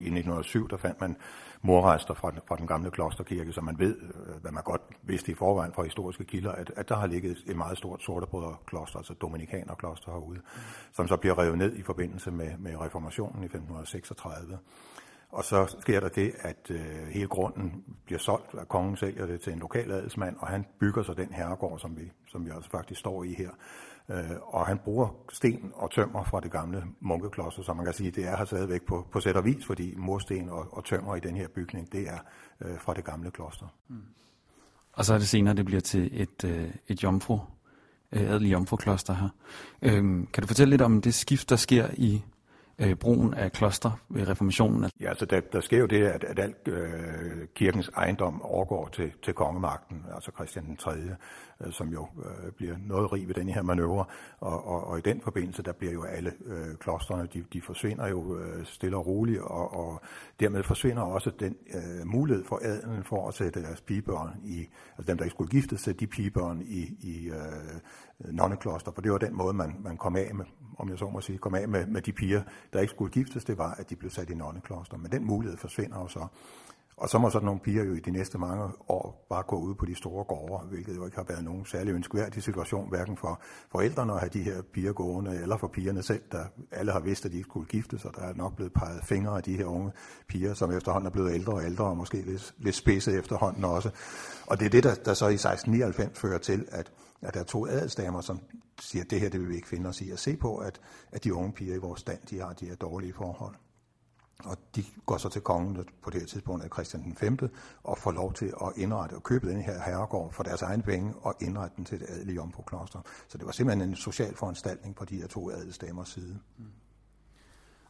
I 0.00 0.04
1907 0.04 0.68
der 0.68 0.76
fandt 0.76 1.00
man 1.00 1.16
morrester 1.62 2.14
fra, 2.14 2.32
fra 2.48 2.56
den 2.56 2.66
gamle 2.66 2.90
klosterkirke, 2.90 3.52
så 3.52 3.60
man 3.60 3.78
ved, 3.78 3.96
øh, 3.96 4.40
hvad 4.40 4.52
man 4.52 4.62
godt 4.62 4.82
vidste 5.02 5.32
i 5.32 5.34
forvejen 5.34 5.72
fra 5.72 5.82
historiske 5.82 6.24
kilder, 6.24 6.52
at, 6.52 6.72
at 6.76 6.88
der 6.88 6.96
har 6.96 7.06
ligget 7.06 7.38
et 7.46 7.56
meget 7.56 7.78
stort 7.78 8.02
sortebrødrekloster, 8.02 8.98
altså 8.98 9.14
dominikanerkloster 9.14 10.12
herude, 10.12 10.40
som 10.92 11.08
så 11.08 11.16
bliver 11.16 11.38
revet 11.38 11.58
ned 11.58 11.76
i 11.76 11.82
forbindelse 11.82 12.30
med, 12.30 12.58
med 12.58 12.80
reformationen 12.80 13.42
i 13.42 13.46
1536. 13.46 14.58
Og 15.30 15.44
så 15.44 15.76
sker 15.80 16.00
der 16.00 16.08
det, 16.08 16.32
at 16.40 16.70
øh, 16.70 17.06
hele 17.10 17.26
grunden 17.26 17.84
bliver 18.04 18.18
solgt, 18.18 18.54
at 18.54 18.68
kongen 18.68 18.96
sælger 18.96 19.26
det 19.26 19.40
til 19.40 19.52
en 19.52 19.58
lokal 19.58 19.90
adelsmand, 19.90 20.36
og 20.38 20.48
han 20.48 20.66
bygger 20.80 21.02
så 21.02 21.14
den 21.14 21.32
herregård, 21.32 21.78
som 21.78 21.96
vi, 21.96 22.10
som 22.28 22.46
vi 22.46 22.50
også 22.50 22.70
faktisk 22.70 23.00
står 23.00 23.24
i 23.24 23.34
her. 23.38 23.50
Øh, 24.10 24.30
og 24.42 24.66
han 24.66 24.78
bruger 24.78 25.08
sten 25.32 25.72
og 25.74 25.90
tømmer 25.90 26.24
fra 26.24 26.40
det 26.40 26.50
gamle 26.50 26.84
munkekloster, 27.00 27.62
så 27.62 27.74
man 27.74 27.84
kan 27.84 27.94
sige, 27.94 28.10
det 28.10 28.24
er 28.26 28.36
her 28.36 28.44
stadigvæk 28.44 28.82
på, 28.82 29.06
på 29.12 29.20
sæt 29.20 29.36
og 29.36 29.44
vis, 29.44 29.66
fordi 29.66 29.94
mursten 29.96 30.48
og, 30.48 30.76
og 30.76 30.84
tømmer 30.84 31.16
i 31.16 31.20
den 31.20 31.36
her 31.36 31.48
bygning, 31.48 31.92
det 31.92 32.08
er 32.08 32.18
øh, 32.60 32.78
fra 32.80 32.94
det 32.94 33.04
gamle 33.04 33.30
kloster. 33.30 33.66
Mm. 33.88 34.02
Og 34.92 35.04
så 35.04 35.14
er 35.14 35.18
det 35.18 35.28
senere, 35.28 35.54
det 35.54 35.64
bliver 35.64 35.80
til 35.80 36.22
et, 36.22 36.44
øh, 36.44 36.70
et 36.88 37.02
jomfru, 37.02 37.38
øh, 38.12 38.30
adelig 38.30 38.52
jomfrukloster 38.52 39.14
her. 39.14 39.28
Øh, 39.82 40.02
kan 40.32 40.42
du 40.42 40.46
fortælle 40.46 40.70
lidt 40.70 40.82
om 40.82 41.00
det 41.02 41.14
skift, 41.14 41.50
der 41.50 41.56
sker 41.56 41.88
i 41.92 42.22
øh, 42.80 42.94
brugen 42.94 43.34
af 43.34 43.52
kloster 43.52 43.90
ved 44.08 44.28
reformationen? 44.28 44.90
Ja, 45.00 45.08
altså 45.08 45.24
der, 45.24 45.40
der 45.40 45.60
sker 45.60 45.78
jo 45.78 45.86
det, 45.86 46.06
at, 46.06 46.24
at 46.24 46.38
alt 46.38 46.68
øh, 46.68 47.48
kirkens 47.54 47.90
ejendom 47.96 48.42
overgår 48.42 48.88
til, 48.88 49.12
til 49.22 49.34
kongemagten, 49.34 50.04
altså 50.14 50.30
Christian 50.34 50.66
den 50.66 50.76
3., 50.76 50.90
øh, 51.60 51.72
som 51.72 51.88
jo 51.88 52.08
øh, 52.24 52.52
bliver 52.52 52.76
noget 52.86 53.12
rig 53.12 53.28
ved 53.28 53.34
den 53.34 53.48
her 53.48 53.62
manøvre, 53.62 54.04
og, 54.40 54.66
og, 54.66 54.86
og 54.86 54.98
i 54.98 55.00
den 55.00 55.20
forbindelse, 55.20 55.62
der 55.62 55.72
bliver 55.72 55.92
jo 55.92 56.02
alle 56.02 56.32
øh, 56.46 56.76
klostrene, 56.76 57.28
de, 57.34 57.44
de 57.52 57.62
forsvinder 57.62 58.08
jo 58.08 58.38
øh, 58.38 58.66
stille 58.66 58.96
og 58.96 59.06
roligt, 59.06 59.40
og, 59.40 59.74
og 59.74 60.00
dermed 60.40 60.62
forsvinder 60.62 61.02
også 61.02 61.30
den 61.30 61.56
øh, 61.74 62.06
mulighed 62.06 62.44
for 62.44 62.60
adelen 62.62 63.04
for 63.04 63.28
at 63.28 63.34
sætte 63.34 63.62
deres 63.62 63.80
pigebørn 63.80 64.40
i, 64.44 64.68
altså 64.98 65.10
dem, 65.10 65.16
der 65.16 65.24
ikke 65.24 65.34
skulle 65.34 65.50
giftes, 65.50 65.80
sætte 65.80 66.00
de 66.00 66.06
pigebørn 66.06 66.62
i, 66.62 66.96
i 67.00 67.28
øh, 67.28 68.32
nonnekloster, 68.32 68.92
for 68.92 69.02
det 69.02 69.12
var 69.12 69.18
den 69.18 69.36
måde, 69.36 69.52
man, 69.52 69.76
man 69.80 69.96
kom 69.96 70.16
af 70.16 70.34
med, 70.34 70.44
om 70.80 70.88
jeg 70.88 70.98
så 70.98 71.08
må 71.08 71.20
sige, 71.20 71.38
kom 71.38 71.54
af 71.54 71.68
med, 71.68 71.86
med 71.86 72.02
de 72.02 72.12
piger, 72.12 72.42
der 72.72 72.80
ikke 72.80 72.90
skulle 72.90 73.12
giftes, 73.12 73.44
det 73.44 73.58
var, 73.58 73.74
at 73.74 73.90
de 73.90 73.96
blev 73.96 74.10
sat 74.10 74.30
i 74.30 74.34
nonnekloster. 74.34 74.96
Men 74.96 75.12
den 75.12 75.24
mulighed 75.24 75.58
forsvinder 75.58 75.98
jo 75.98 76.08
så. 76.08 76.26
Og 77.00 77.08
så 77.08 77.18
må 77.18 77.30
sådan 77.30 77.46
nogle 77.46 77.60
piger 77.60 77.84
jo 77.84 77.94
i 77.94 78.00
de 78.00 78.10
næste 78.10 78.38
mange 78.38 78.64
år 78.88 79.26
bare 79.28 79.42
gå 79.42 79.56
ud 79.56 79.74
på 79.74 79.86
de 79.86 79.94
store 79.94 80.24
gårde, 80.24 80.66
hvilket 80.66 80.96
jo 80.96 81.04
ikke 81.04 81.16
har 81.16 81.24
været 81.28 81.44
nogen 81.44 81.64
særlig 81.66 81.94
ønskværdig 81.94 82.42
situation, 82.42 82.88
hverken 82.88 83.16
for 83.16 83.40
forældrene 83.72 84.12
at 84.12 84.20
have 84.20 84.30
de 84.32 84.42
her 84.42 84.62
piger 84.62 84.92
gående, 84.92 85.40
eller 85.42 85.56
for 85.56 85.68
pigerne 85.68 86.02
selv, 86.02 86.22
der 86.32 86.44
alle 86.70 86.92
har 86.92 87.00
vidst, 87.00 87.24
at 87.24 87.32
de 87.32 87.36
ikke 87.36 87.48
skulle 87.48 87.66
giftes, 87.66 88.04
og 88.04 88.14
der 88.16 88.22
er 88.22 88.34
nok 88.34 88.56
blevet 88.56 88.72
peget 88.72 89.04
fingre 89.04 89.36
af 89.36 89.42
de 89.42 89.56
her 89.56 89.64
unge 89.64 89.92
piger, 90.28 90.54
som 90.54 90.72
efterhånden 90.72 91.06
er 91.06 91.10
blevet 91.10 91.34
ældre 91.34 91.52
og 91.52 91.64
ældre, 91.64 91.84
og 91.84 91.96
måske 91.96 92.16
lidt, 92.22 92.54
lidt 92.58 92.74
spidset 92.74 93.18
efterhånden 93.18 93.64
også. 93.64 93.90
Og 94.46 94.60
det 94.60 94.66
er 94.66 94.70
det, 94.70 94.84
der, 94.84 94.94
der 94.94 95.14
så 95.14 95.28
i 95.28 95.34
1699 95.34 96.18
fører 96.18 96.38
til, 96.38 96.66
at, 96.70 96.92
at 97.22 97.34
der 97.34 97.40
er 97.40 97.44
to 97.44 97.66
adelsdamer, 97.66 98.20
som 98.20 98.40
siger, 98.80 99.04
at 99.04 99.10
det 99.10 99.20
her 99.20 99.28
det 99.28 99.40
vil 99.40 99.48
vi 99.48 99.54
ikke 99.54 99.68
finde 99.68 99.88
os 99.88 100.00
i 100.00 100.10
at 100.10 100.18
se 100.18 100.36
på, 100.36 100.56
at, 100.56 100.80
at 101.12 101.24
de 101.24 101.34
unge 101.34 101.52
piger 101.52 101.74
i 101.74 101.78
vores 101.78 102.00
stand, 102.00 102.18
de 102.30 102.38
har 102.40 102.52
de 102.52 102.66
her 102.66 102.74
dårlige 102.74 103.12
forhold. 103.12 103.54
Og 104.44 104.56
de 104.76 104.84
går 105.06 105.16
så 105.16 105.28
til 105.28 105.40
kongen 105.40 105.84
på 106.02 106.10
det 106.10 106.20
her 106.20 106.26
tidspunkt 106.26 106.64
af 106.64 106.70
Christian 106.72 107.02
den 107.02 107.16
5. 107.16 107.38
og 107.82 107.98
får 107.98 108.12
lov 108.12 108.32
til 108.32 108.46
at 108.46 108.72
indrette 108.76 109.14
og 109.14 109.22
købe 109.22 109.48
den 109.50 109.60
her 109.60 109.82
herregård 109.82 110.32
for 110.32 110.42
deres 110.42 110.62
egen 110.62 110.82
penge 110.82 111.14
og 111.22 111.34
indrette 111.40 111.76
den 111.76 111.84
til 111.84 112.02
et 112.02 112.06
adelige 112.08 112.34
jomfrukloster. 112.36 113.00
Så 113.28 113.38
det 113.38 113.46
var 113.46 113.52
simpelthen 113.52 113.88
en 113.88 113.96
social 113.96 114.36
foranstaltning 114.36 114.94
på 114.94 115.04
de 115.04 115.16
her 115.16 115.26
to 115.26 115.50
adelsdamers 115.50 116.08
side. 116.08 116.38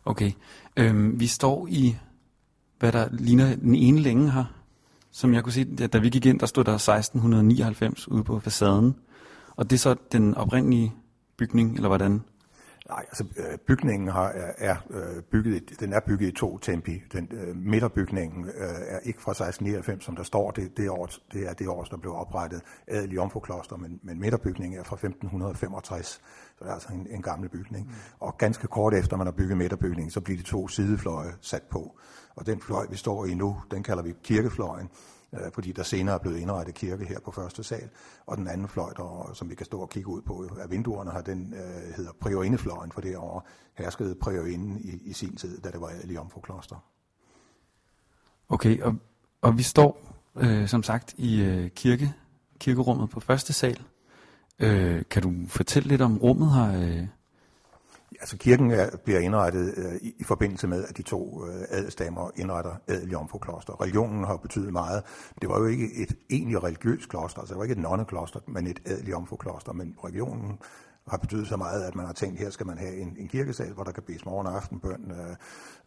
Okay, 0.04 0.32
øhm, 0.76 1.20
vi 1.20 1.26
står 1.26 1.66
i, 1.70 1.96
hvad 2.78 2.92
der 2.92 3.08
ligner 3.12 3.56
den 3.56 3.74
ene 3.74 4.00
længe 4.00 4.30
her. 4.30 4.44
Som 5.10 5.34
jeg 5.34 5.42
kunne 5.44 5.52
se, 5.52 5.76
da- 5.76 5.86
da 5.86 5.98
vi 5.98 6.08
gik 6.08 6.26
ind, 6.26 6.40
der 6.40 6.46
stod 6.46 6.64
der 6.64 6.72
1699 6.74 8.08
ude 8.08 8.24
på 8.24 8.40
facaden. 8.40 8.94
Og 9.60 9.70
det 9.70 9.76
er 9.76 9.80
så 9.80 9.96
den 10.12 10.34
oprindelige 10.34 10.94
bygning, 11.38 11.74
eller 11.74 11.88
hvordan? 11.88 12.22
Nej, 12.88 13.00
altså 13.08 13.24
øh, 13.36 13.58
bygningen 13.66 14.08
har, 14.08 14.28
er, 14.28 14.52
er 14.58 14.76
øh, 14.90 15.22
bygget, 15.22 15.56
i- 15.56 15.74
den 15.80 15.92
er 15.92 16.00
bygget 16.00 16.28
i 16.28 16.32
to 16.32 16.58
tempi. 16.58 17.02
Den 17.12 17.28
øh, 17.32 17.56
midterbygningen 17.56 18.44
øh, 18.44 18.52
er 18.88 18.98
ikke 18.98 19.22
fra 19.22 19.30
1699, 19.32 20.04
som 20.04 20.16
der 20.16 20.22
står. 20.22 20.50
Det, 20.50 20.76
det, 20.76 20.90
år, 20.90 21.08
det 21.32 21.48
er 21.48 21.52
det 21.52 21.68
år, 21.68 21.84
der 21.84 21.96
blev 21.96 22.14
oprettet 22.14 22.60
adelig 22.86 23.14
jomfrukloster, 23.16 23.76
men, 23.76 24.00
men 24.02 24.20
midterbygningen 24.20 24.80
er 24.80 24.84
fra 24.84 24.94
1565. 24.96 26.06
Så 26.06 26.20
det 26.64 26.68
er 26.70 26.74
altså 26.74 26.88
en, 26.92 27.06
en 27.10 27.22
gammel 27.22 27.48
bygning. 27.48 27.86
Mm. 27.86 27.92
Og 28.20 28.38
ganske 28.38 28.66
kort 28.66 28.94
efter 28.94 29.16
man 29.16 29.26
har 29.26 29.32
bygget 29.32 29.58
midterbygningen, 29.58 30.10
så 30.10 30.20
bliver 30.20 30.38
de 30.38 30.44
to 30.44 30.68
sidefløje 30.68 31.32
sat 31.40 31.62
på. 31.70 31.98
Og 32.36 32.46
den 32.46 32.60
fløj, 32.60 32.86
vi 32.90 32.96
står 32.96 33.26
i 33.26 33.34
nu, 33.34 33.56
den 33.70 33.82
kalder 33.82 34.02
vi 34.02 34.12
kirkefløjen 34.22 34.88
øh, 35.32 35.52
fordi 35.52 35.72
der 35.72 35.82
senere 35.82 36.14
er 36.14 36.18
blevet 36.18 36.38
indrettet 36.38 36.74
kirke 36.74 37.04
her 37.04 37.20
på 37.20 37.30
første 37.30 37.62
sal, 37.62 37.88
og 38.26 38.36
den 38.36 38.48
anden 38.48 38.68
fløj, 38.68 38.92
der, 38.92 39.30
som 39.34 39.50
vi 39.50 39.54
kan 39.54 39.66
stå 39.66 39.80
og 39.80 39.90
kigge 39.90 40.08
ud 40.08 40.22
på 40.22 40.48
af 40.60 40.70
vinduerne, 40.70 41.10
har 41.10 41.20
den 41.20 41.54
øh, 41.54 41.94
hedder 41.96 42.12
priorindefløjen, 42.20 42.92
for 42.92 43.00
derovre 43.00 43.40
herskede 43.74 44.14
priorinden 44.14 44.80
i, 44.80 45.10
i 45.10 45.12
sin 45.12 45.36
tid, 45.36 45.60
da 45.60 45.70
det 45.70 45.80
var 45.80 45.88
adelig 45.88 46.18
Kloster. 46.42 46.84
Okay, 48.48 48.80
og, 48.80 48.94
og 49.40 49.58
vi 49.58 49.62
står 49.62 50.20
øh, 50.36 50.68
som 50.68 50.82
sagt 50.82 51.14
i 51.18 51.42
øh, 51.42 51.70
kirke, 51.70 52.14
kirkerummet 52.58 53.10
på 53.10 53.20
første 53.20 53.52
sal. 53.52 53.82
Øh, 54.58 55.02
kan 55.10 55.22
du 55.22 55.32
fortælle 55.48 55.88
lidt 55.88 56.02
om 56.02 56.18
rummet 56.18 56.52
her? 56.52 56.80
Øh? 56.80 57.06
Altså 58.20 58.36
kirken 58.36 58.70
er, 58.70 58.96
bliver 59.04 59.18
indrettet 59.20 59.74
øh, 59.76 59.94
i, 59.94 60.14
i 60.18 60.24
forbindelse 60.24 60.66
med, 60.66 60.84
at 60.84 60.96
de 60.96 61.02
to 61.02 61.46
øh, 61.46 61.64
adelsdamer 61.70 62.30
indretter 62.36 62.74
adeljomfrukloster. 62.88 63.80
Religionen 63.80 64.24
har 64.24 64.36
betydet 64.36 64.72
meget. 64.72 65.02
Det 65.40 65.48
var 65.48 65.58
jo 65.58 65.66
ikke 65.66 65.88
et 65.96 66.16
egentlig 66.30 66.62
religiøst 66.62 67.08
kloster, 67.08 67.40
altså 67.40 67.54
det 67.54 67.58
var 67.58 67.64
ikke 67.64 67.72
et 67.72 67.78
nonnekloster, 67.78 68.40
men 68.46 68.66
et 68.66 68.80
adeljomfrukloster. 68.86 69.72
Men 69.72 69.96
religionen 70.04 70.58
har 71.08 71.16
betydet 71.16 71.46
så 71.46 71.56
meget, 71.56 71.82
at 71.82 71.94
man 71.94 72.06
har 72.06 72.12
tænkt, 72.12 72.38
her 72.38 72.50
skal 72.50 72.66
man 72.66 72.78
have 72.78 72.96
en, 72.96 73.16
en 73.18 73.28
kirkesal, 73.28 73.72
hvor 73.72 73.84
der 73.84 73.92
kan 73.92 74.02
bedes 74.02 74.24
morgen 74.24 74.46
og 74.46 74.56
aftenbøn, 74.56 75.10
øh, 75.10 75.30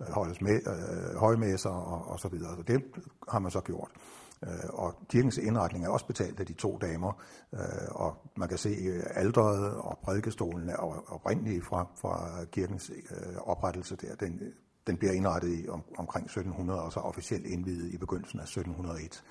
øh 0.02 0.14
holdes 0.14 0.42
med, 0.42 0.60
øh, 0.68 1.16
højmæsser 1.16 1.70
og, 1.70 2.12
og 2.12 2.20
så 2.20 2.28
videre. 2.28 2.56
Så 2.56 2.64
det 2.64 2.84
har 3.30 3.40
man 3.40 3.52
så 3.52 3.62
gjort. 3.62 3.92
Øh, 4.48 4.70
og 4.70 4.96
kirkens 5.10 5.38
indretning 5.38 5.86
er 5.86 5.90
også 5.90 6.06
betalt 6.06 6.40
af 6.40 6.46
de 6.46 6.54
to 6.54 6.78
damer, 6.78 7.24
øh, 7.54 7.60
og 7.90 8.18
man 8.36 8.50
kan 8.50 8.58
se 8.58 8.70
øh, 8.70 9.04
alderet 9.16 9.76
og 9.76 9.98
prædikestolen 10.04 10.70
er 10.70 10.76
oprindelige 11.12 11.62
fra, 11.62 11.88
fra 12.02 12.46
kirkens 12.46 12.92
oprettelse 13.38 13.96
der. 13.96 14.16
Den, 14.16 14.42
den 14.88 14.98
bliver 14.98 15.14
indrettet 15.14 15.60
i 15.60 15.70
om, 15.70 15.84
omkring 15.98 16.26
1700 16.26 16.82
og 16.82 16.92
så 16.92 17.00
officielt 17.00 17.46
indvidet 17.46 17.94
i 17.94 17.98
begyndelsen 17.98 18.40
af 18.40 18.44
1701. 18.44 19.24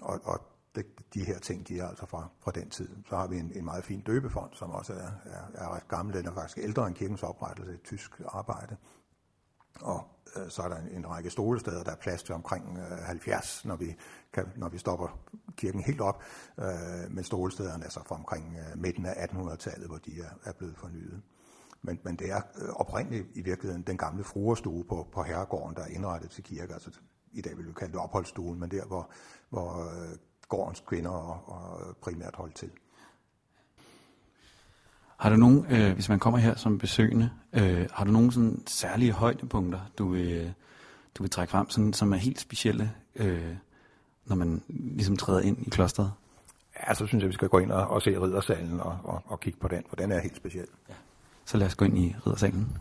Og, 0.00 0.20
og 0.24 0.40
det, 0.74 0.86
de 1.14 1.24
her 1.24 1.38
ting, 1.38 1.68
de 1.68 1.78
er 1.78 1.88
altså 1.88 2.06
fra, 2.06 2.28
fra 2.40 2.50
den 2.50 2.70
tid. 2.70 2.88
Så 3.08 3.16
har 3.16 3.26
vi 3.26 3.38
en, 3.38 3.52
en 3.54 3.64
meget 3.64 3.84
fin 3.84 4.00
døbefond, 4.00 4.54
som 4.54 4.70
også 4.70 4.92
er, 4.92 5.10
er, 5.24 5.44
er 5.54 5.74
ret 5.74 5.88
gammel. 5.88 6.14
Den 6.16 6.26
er 6.26 6.32
faktisk 6.32 6.58
ældre 6.58 6.86
end 6.86 6.94
kirkens 6.94 7.22
oprettelse, 7.22 7.72
et 7.72 7.82
tysk 7.82 8.20
arbejde. 8.28 8.76
Og 9.80 10.04
Øh, 10.36 10.50
så 10.50 10.62
er 10.62 10.68
der 10.68 10.76
en, 10.76 10.88
en 10.88 11.10
række 11.10 11.30
stolesteder, 11.30 11.82
der 11.82 11.90
er 11.90 11.96
plads 11.96 12.22
til 12.22 12.34
omkring 12.34 12.78
øh, 12.78 12.98
70, 12.98 13.64
når 13.64 13.76
vi, 13.76 13.96
kan, 14.32 14.52
når 14.56 14.68
vi 14.68 14.78
stopper 14.78 15.18
kirken 15.56 15.80
helt 15.80 16.00
op. 16.00 16.22
Øh, 16.58 16.66
men 17.10 17.24
stolestederne 17.24 17.84
er 17.84 17.90
så 17.90 18.00
fra 18.06 18.14
omkring 18.14 18.56
midten 18.74 19.06
af 19.06 19.26
1800-tallet, 19.26 19.86
hvor 19.88 19.98
de 19.98 20.20
er, 20.20 20.50
er 20.50 20.52
blevet 20.52 20.76
fornyet. 20.76 21.22
Men, 21.82 22.00
men 22.04 22.16
det 22.16 22.30
er 22.30 22.40
oprindeligt 22.76 23.26
i 23.34 23.42
virkeligheden 23.42 23.82
den 23.82 23.98
gamle 23.98 24.24
fruerstue 24.24 24.84
på, 24.84 25.08
på 25.12 25.22
herregården, 25.22 25.76
der 25.76 25.82
er 25.82 25.86
indrettet 25.86 26.30
til 26.30 26.44
kirke. 26.44 26.72
Altså, 26.72 26.90
I 27.32 27.40
dag 27.40 27.56
vil 27.56 27.66
vi 27.66 27.72
kalde 27.72 27.92
det 27.92 28.00
opholdsstuen, 28.00 28.60
men 28.60 28.70
der, 28.70 28.84
hvor, 28.84 29.10
hvor 29.50 29.92
gårdens 30.48 30.80
kvinder 30.80 31.10
og, 31.10 31.48
og 31.48 31.96
primært 31.96 32.36
holdt 32.36 32.54
til. 32.54 32.70
Har 35.22 35.30
du 35.30 35.36
nogen, 35.36 35.66
øh, 35.70 35.92
hvis 35.92 36.08
man 36.08 36.18
kommer 36.18 36.38
her 36.38 36.56
som 36.56 36.78
besøgende, 36.78 37.30
øh, 37.52 37.86
har 37.92 38.04
du 38.04 38.10
nogen 38.10 38.30
sådan 38.30 38.62
særlige 38.66 39.12
højdepunkter, 39.12 39.80
du 39.98 40.08
vil, 40.08 40.54
du 41.14 41.22
vil 41.22 41.30
trække 41.30 41.50
frem, 41.50 41.70
sådan, 41.70 41.92
som 41.92 42.12
er 42.12 42.16
helt 42.16 42.40
specielle, 42.40 42.92
øh, 43.16 43.54
når 44.26 44.36
man 44.36 44.62
ligesom 44.68 45.16
træder 45.16 45.40
ind 45.40 45.66
i 45.66 45.70
klosteret? 45.70 46.12
Ja, 46.88 46.94
så 46.94 47.06
synes 47.06 47.22
jeg, 47.22 47.28
vi 47.28 47.34
skal 47.34 47.48
gå 47.48 47.58
ind 47.58 47.72
og, 47.72 47.88
og 47.88 48.02
se 48.02 48.20
riddersalen 48.20 48.80
og, 48.80 48.98
og, 49.04 49.22
og 49.26 49.40
kigge 49.40 49.58
på 49.58 49.68
den, 49.68 49.82
for 49.88 49.96
den 49.96 50.12
er 50.12 50.20
helt 50.20 50.36
speciel. 50.36 50.66
Ja. 50.88 50.94
Så 51.44 51.56
lad 51.56 51.66
os 51.66 51.74
gå 51.74 51.84
ind 51.84 51.98
i 51.98 52.14
riddersalen. 52.26 52.78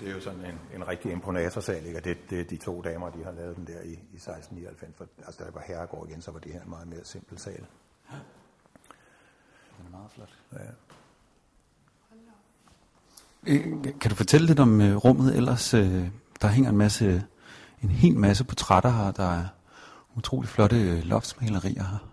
det 0.00 0.08
er 0.08 0.12
jo 0.12 0.20
sådan 0.20 0.44
en, 0.44 0.60
en 0.74 0.88
imponatorsal, 1.58 1.86
ikke? 1.86 1.98
og 1.98 2.04
det, 2.04 2.30
det 2.30 2.40
er 2.40 2.44
de 2.44 2.56
to 2.56 2.82
damer, 2.82 3.10
de 3.10 3.24
har 3.24 3.32
lavet 3.32 3.56
den 3.56 3.66
der 3.66 3.80
i, 3.80 3.92
i 3.92 4.16
1699. 4.16 4.96
For, 4.96 5.06
altså, 5.26 5.44
der 5.44 5.50
var 5.50 5.64
herregård 5.66 6.08
igen, 6.08 6.22
så 6.22 6.30
var 6.30 6.38
det 6.38 6.52
her 6.52 6.62
en 6.62 6.70
meget 6.70 6.88
mere 6.88 7.04
simpel 7.04 7.38
sal. 7.38 7.66
Ja. 8.12 8.16
Den 9.78 9.86
er 9.86 9.90
meget 9.90 10.10
flot. 10.14 10.38
Ja. 10.52 10.58
Øh, 13.46 13.98
kan 14.00 14.10
du 14.10 14.14
fortælle 14.16 14.46
lidt 14.46 14.60
om 14.60 14.80
uh, 14.80 14.96
rummet 14.96 15.36
ellers? 15.36 15.74
Uh, 15.74 16.06
der 16.42 16.48
hænger 16.48 16.70
en 16.70 16.76
masse, 16.76 17.24
en 17.82 17.88
hel 17.88 18.16
masse 18.16 18.44
portrætter 18.44 18.90
her, 18.90 19.10
der 19.10 19.30
er 19.30 19.44
utrolig 20.16 20.48
flotte 20.48 20.76
uh, 20.76 21.04
loftsmalerier 21.04 21.84
her. 21.84 22.07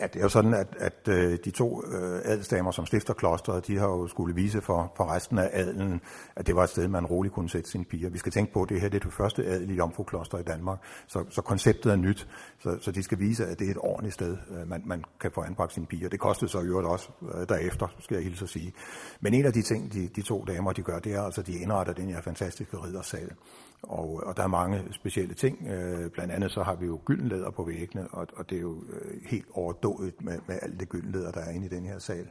Ja, 0.00 0.06
det 0.06 0.16
er 0.16 0.22
jo 0.22 0.28
sådan, 0.28 0.54
at, 0.54 0.76
at 0.78 1.08
øh, 1.08 1.38
de 1.44 1.50
to 1.50 1.82
øh, 1.86 2.20
adelsdamer, 2.24 2.70
som 2.70 2.86
stifter 2.86 3.14
klosteret, 3.14 3.66
de 3.66 3.78
har 3.78 3.86
jo 3.86 4.06
skulle 4.06 4.34
vise 4.34 4.60
for, 4.60 4.92
for 4.96 5.14
resten 5.14 5.38
af 5.38 5.50
adelen, 5.52 6.00
at 6.36 6.46
det 6.46 6.56
var 6.56 6.64
et 6.64 6.70
sted, 6.70 6.88
man 6.88 7.06
roligt 7.06 7.34
kunne 7.34 7.50
sætte 7.50 7.70
sine 7.70 7.84
piger. 7.84 8.10
Vi 8.10 8.18
skal 8.18 8.32
tænke 8.32 8.52
på, 8.52 8.62
at 8.62 8.68
det 8.68 8.80
her 8.80 8.88
det 8.88 9.00
er 9.00 9.04
det 9.04 9.12
første 9.12 9.44
adelige 9.44 9.76
jomfrukloster 9.76 10.38
i 10.38 10.42
Danmark, 10.42 10.78
så, 11.06 11.24
så 11.30 11.42
konceptet 11.42 11.92
er 11.92 11.96
nyt, 11.96 12.28
så, 12.58 12.78
så 12.80 12.90
de 12.90 13.02
skal 13.02 13.18
vise, 13.18 13.46
at 13.46 13.58
det 13.58 13.66
er 13.66 13.70
et 13.70 13.78
ordentligt 13.80 14.14
sted, 14.14 14.36
øh, 14.50 14.68
man, 14.68 14.82
man 14.86 15.04
kan 15.20 15.30
få 15.30 15.42
anbragt 15.42 15.72
sine 15.72 15.86
piger. 15.86 16.08
Det 16.08 16.20
kostede 16.20 16.50
så 16.50 16.60
i 16.60 16.66
øvrigt 16.66 16.88
også 16.88 17.08
øh, 17.34 17.48
derefter, 17.48 17.86
skal 17.98 18.14
jeg 18.14 18.24
hilse 18.24 18.44
at 18.44 18.48
sige. 18.48 18.72
Men 19.20 19.34
en 19.34 19.44
af 19.44 19.52
de 19.52 19.62
ting, 19.62 19.92
de, 19.92 20.08
de 20.16 20.22
to 20.22 20.44
damer 20.44 20.72
de 20.72 20.82
gør, 20.82 20.98
det 20.98 21.14
er 21.14 21.22
altså, 21.22 21.42
de 21.42 21.58
indretter 21.58 21.92
den 21.92 22.10
her 22.10 22.20
fantastiske 22.20 22.76
riddersal. 22.76 23.30
Og, 23.82 24.22
og 24.26 24.36
der 24.36 24.42
er 24.42 24.46
mange 24.46 24.84
specielle 24.92 25.34
ting. 25.34 25.66
Øh, 25.68 26.10
blandt 26.10 26.32
andet 26.32 26.50
så 26.50 26.62
har 26.62 26.74
vi 26.74 26.86
jo 26.86 27.00
gyldenlæder 27.04 27.50
på 27.50 27.64
væggene, 27.64 28.08
og, 28.10 28.26
og 28.36 28.50
det 28.50 28.56
er 28.56 28.62
jo 28.62 28.82
øh, 28.92 29.20
helt 29.26 29.46
overdået 29.52 30.14
med, 30.20 30.38
med 30.46 30.58
alt 30.62 30.80
det 30.80 30.88
gyldenlæder, 30.88 31.30
der 31.32 31.40
er 31.40 31.50
inde 31.50 31.66
i 31.66 31.68
den 31.68 31.86
her 31.86 31.98
sal. 31.98 32.28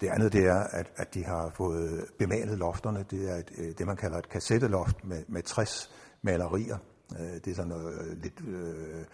Det 0.00 0.08
andet 0.08 0.32
det 0.32 0.46
er, 0.46 0.60
at, 0.60 0.92
at 0.96 1.14
de 1.14 1.24
har 1.24 1.52
fået 1.56 2.04
bemalet 2.18 2.58
lofterne. 2.58 3.04
Det 3.10 3.30
er 3.30 3.36
et, 3.36 3.52
øh, 3.58 3.72
det, 3.78 3.86
man 3.86 3.96
kalder 3.96 4.18
et 4.18 4.28
kassetteloft 4.28 5.04
med, 5.04 5.24
med 5.28 5.42
60 5.42 5.90
malerier. 6.22 6.78
Øh, 7.20 7.34
det 7.44 7.46
er 7.46 7.54
sådan 7.54 7.68
noget 7.68 7.94
øh, 8.00 8.22
lidt... 8.22 8.40
Øh, 8.48 9.04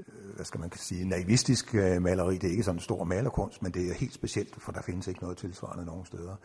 øh, 0.00 0.34
hvad 0.34 0.44
skal 0.44 0.60
man 0.60 0.72
sige, 0.72 1.08
naivistisk 1.08 1.74
maleri. 1.74 2.34
Det 2.34 2.44
er 2.44 2.50
ikke 2.50 2.62
sådan 2.62 2.76
en 2.76 2.82
stor 2.82 3.04
malerkunst, 3.04 3.62
men 3.62 3.72
det 3.72 3.90
er 3.90 3.94
helt 3.94 4.14
specielt, 4.14 4.62
for 4.62 4.72
der 4.72 4.82
findes 4.82 5.06
ikke 5.08 5.20
noget 5.22 5.38
tilsvarende 5.38 5.84
nogen 5.84 6.06
steder. 6.06 6.36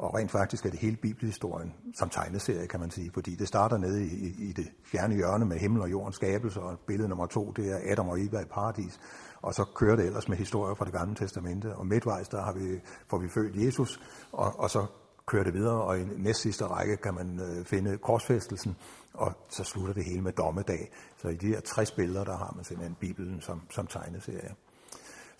Og 0.00 0.14
rent 0.14 0.30
faktisk 0.30 0.66
er 0.66 0.70
det 0.70 0.78
hele 0.78 0.96
bibelhistorien 0.96 1.74
som 1.94 2.08
tegneserie, 2.08 2.66
kan 2.66 2.80
man 2.80 2.90
sige, 2.90 3.10
fordi 3.14 3.34
det 3.34 3.48
starter 3.48 3.78
nede 3.78 4.04
i, 4.04 4.08
i, 4.08 4.48
i 4.48 4.52
det 4.52 4.66
fjerne 4.84 5.14
hjørne 5.14 5.44
med 5.44 5.58
himmel 5.58 5.82
og 5.82 5.90
jordens 5.90 6.16
skabelse, 6.16 6.60
og 6.60 6.78
billede 6.86 7.08
nummer 7.08 7.26
to, 7.26 7.50
det 7.50 7.72
er 7.72 7.92
Adam 7.92 8.08
og 8.08 8.20
Eva 8.20 8.40
i 8.40 8.44
paradis, 8.44 9.00
og 9.42 9.54
så 9.54 9.64
kører 9.64 9.96
det 9.96 10.06
ellers 10.06 10.28
med 10.28 10.36
historier 10.36 10.74
fra 10.74 10.84
det 10.84 10.92
gamle 10.92 11.14
testamente, 11.14 11.76
og 11.76 11.86
midtvejs, 11.86 12.28
der 12.28 12.42
har 12.42 12.52
vi, 12.52 12.80
får 13.08 13.18
vi 13.18 13.28
født 13.28 13.56
Jesus, 13.56 14.00
og, 14.32 14.60
og 14.60 14.70
så 14.70 14.86
kører 15.26 15.44
det 15.44 15.54
videre, 15.54 15.82
og 15.82 16.00
i 16.00 16.04
næst 16.16 16.40
sidste 16.40 16.66
række 16.66 16.96
kan 16.96 17.14
man 17.14 17.40
øh, 17.40 17.64
finde 17.64 17.98
korsfæstelsen, 17.98 18.76
og 19.14 19.32
så 19.48 19.64
slutter 19.64 19.94
det 19.94 20.04
hele 20.04 20.22
med 20.22 20.32
dommedag. 20.32 20.90
Så 21.16 21.28
i 21.28 21.36
de 21.36 21.46
her 21.46 21.60
60 21.60 21.90
billeder, 21.90 22.24
der 22.24 22.36
har 22.36 22.52
man 22.56 22.64
simpelthen 22.64 22.96
Bibelen 23.00 23.40
som, 23.40 23.62
som 23.70 23.86
tegneserie. 23.86 24.54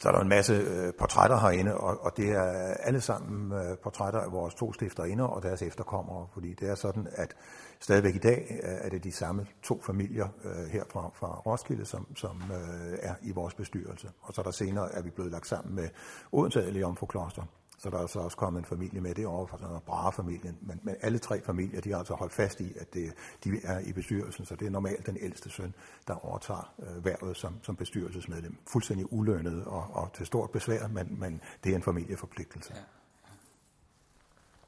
Så 0.01 0.09
er 0.09 0.13
der 0.13 0.21
en 0.21 0.29
masse 0.29 0.53
øh, 0.53 0.93
portrætter 0.99 1.39
herinde, 1.41 1.75
og, 1.75 2.05
og 2.05 2.17
det 2.17 2.31
er 2.31 2.43
alle 2.75 3.01
sammen 3.01 3.53
øh, 3.53 3.79
portrætter 3.79 4.21
af 4.21 4.33
vores 4.33 4.55
to 4.55 4.73
stifterinder 4.73 5.25
og 5.25 5.43
deres 5.43 5.63
efterkommere, 5.63 6.27
fordi 6.33 6.55
det 6.55 6.71
er 6.71 6.75
sådan, 6.75 7.09
at 7.13 7.37
stadigvæk 7.81 8.15
i 8.15 8.19
dag 8.19 8.47
øh, 8.51 8.87
er 8.87 8.89
det 8.89 9.05
de 9.05 9.13
samme 9.13 9.47
to 9.63 9.81
familier 9.83 10.29
øh, 10.45 10.67
her 10.71 10.85
fra, 10.91 11.11
fra 11.15 11.39
Roskilde, 11.39 11.85
som, 11.85 12.17
som 12.17 12.43
øh, 12.53 12.99
er 13.03 13.15
i 13.23 13.33
vores 13.33 13.55
bestyrelse. 13.55 14.09
Og 14.21 14.35
så 14.35 14.41
er 14.41 14.43
der 14.43 14.51
senere, 14.51 14.93
er 14.93 15.03
vi 15.03 15.11
blevet 15.11 15.33
lagt 15.33 15.47
sammen 15.47 15.75
med 15.75 15.89
Odense 16.33 16.63
Adelig 16.63 16.85
Kloster. 17.09 17.43
Så 17.83 17.91
der 17.91 17.99
er 17.99 18.07
så 18.07 18.19
også 18.19 18.37
kommet 18.37 18.59
en 18.59 18.65
familie 18.65 19.01
med 19.01 19.15
det 19.15 19.27
over 19.27 19.47
fra 19.47 19.59
sådan 19.59 19.81
Brahe-familien. 19.87 20.59
Men, 20.61 20.81
men 20.83 20.97
alle 21.01 21.19
tre 21.19 21.43
familier, 21.43 21.81
de 21.81 21.91
har 21.91 21.99
altså 21.99 22.15
holdt 22.15 22.33
fast 22.33 22.61
i, 22.61 22.73
at 22.77 22.95
det, 22.95 23.13
de 23.45 23.61
er 23.65 23.79
i 23.79 23.93
bestyrelsen. 23.93 24.45
Så 24.45 24.57
det 24.57 24.67
er 24.67 24.71
normalt 24.71 25.07
den 25.07 25.17
ældste 25.21 25.51
søn, 25.51 25.75
der 26.09 26.27
overtager 26.27 26.73
øh, 26.79 27.05
værvet 27.05 27.37
som, 27.37 27.55
som 27.63 27.77
bestyrelsesmedlem. 27.77 28.57
Fuldstændig 28.67 29.13
ulønnet 29.13 29.65
og, 29.65 29.87
og 29.93 30.13
til 30.13 30.27
stort 30.27 30.51
besvær, 30.51 30.89
men, 30.89 31.21
men 31.21 31.41
det 31.65 31.73
er 31.73 31.77
en 31.77 31.83
familieforpligtelse. 31.83 32.73
Ja. 32.75 32.81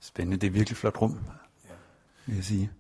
Spændende. 0.01 0.37
Det 0.37 0.46
er 0.46 0.51
virkelig 0.51 0.77
flot 0.77 1.03
rum, 1.03 1.18
ja. 1.68 1.75
vil 2.27 2.35
jeg 2.35 2.44
sige. 2.44 2.70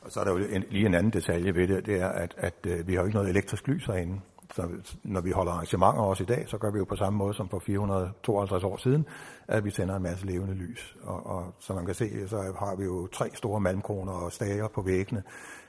Og 0.00 0.12
så 0.12 0.20
er 0.20 0.24
der 0.24 0.32
jo 0.32 0.38
en, 0.38 0.64
lige 0.70 0.86
en 0.86 0.94
anden 0.94 1.12
detalje 1.12 1.54
ved 1.54 1.68
det, 1.68 1.86
det 1.86 2.00
er, 2.00 2.08
at, 2.08 2.34
at 2.36 2.66
øh, 2.66 2.88
vi 2.88 2.94
har 2.94 3.00
jo 3.00 3.06
ikke 3.06 3.16
noget 3.16 3.30
elektrisk 3.30 3.68
lys 3.68 3.86
herinde. 3.86 4.20
Så 4.54 4.68
når 5.02 5.20
vi 5.20 5.30
holder 5.30 5.52
arrangementer 5.52 6.02
også 6.02 6.22
i 6.22 6.26
dag, 6.26 6.44
så 6.48 6.58
gør 6.58 6.70
vi 6.70 6.78
jo 6.78 6.84
på 6.84 6.96
samme 6.96 7.16
måde 7.16 7.34
som 7.34 7.48
for 7.48 7.58
452 7.58 8.64
år 8.64 8.76
siden, 8.76 9.06
at 9.48 9.64
vi 9.64 9.70
sender 9.70 9.96
en 9.96 10.02
masse 10.02 10.26
levende 10.26 10.54
lys. 10.54 10.96
Og, 11.02 11.26
og 11.26 11.54
som 11.60 11.76
man 11.76 11.86
kan 11.86 11.94
se, 11.94 12.28
så 12.28 12.54
har 12.58 12.76
vi 12.76 12.84
jo 12.84 13.06
tre 13.06 13.30
store 13.34 13.60
malmkroner 13.60 14.12
og 14.12 14.32
stager 14.32 14.68
på 14.68 14.82
væggene 14.82 15.22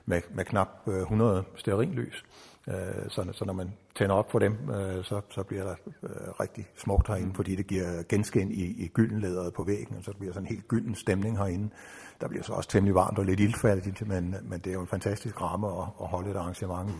med, 0.05 0.21
med 0.31 0.45
knap 0.45 0.69
øh, 0.87 1.01
100 1.01 1.43
stearinlys. 1.55 2.25
Øh, 2.67 2.73
så, 3.09 3.29
så 3.31 3.45
når 3.45 3.53
man 3.53 3.73
tænder 3.95 4.15
op 4.15 4.27
på 4.27 4.39
dem, 4.39 4.69
øh, 4.69 5.03
så, 5.03 5.21
så 5.29 5.43
bliver 5.43 5.63
der 5.63 5.75
rigtig 6.39 6.67
smukt 6.77 7.07
herinde, 7.07 7.35
fordi 7.35 7.55
det 7.55 7.67
giver 7.67 8.03
genskin 8.09 8.51
i, 8.51 8.63
i 8.63 8.87
gyldenlæderet 8.87 9.53
på 9.53 9.63
væggen, 9.63 9.97
og 9.97 10.03
så 10.03 10.13
bliver 10.19 10.33
sådan 10.33 10.47
en 10.47 10.55
helt 10.55 10.67
gylden 10.67 10.95
stemning 10.95 11.37
herinde. 11.37 11.69
Der 12.21 12.27
bliver 12.27 12.43
så 12.43 12.53
også 12.53 12.69
temmelig 12.69 12.95
varmt 12.95 13.19
og 13.19 13.25
lidt 13.25 13.39
ildfærdigt, 13.39 14.07
men, 14.07 14.35
men 14.43 14.59
det 14.59 14.67
er 14.67 14.73
jo 14.73 14.81
en 14.81 14.87
fantastisk 14.87 15.41
ramme 15.41 15.67
at, 15.67 15.87
at 16.01 16.07
holde 16.07 16.31
et 16.31 16.35
arrangement 16.35 16.89
i. 16.89 16.93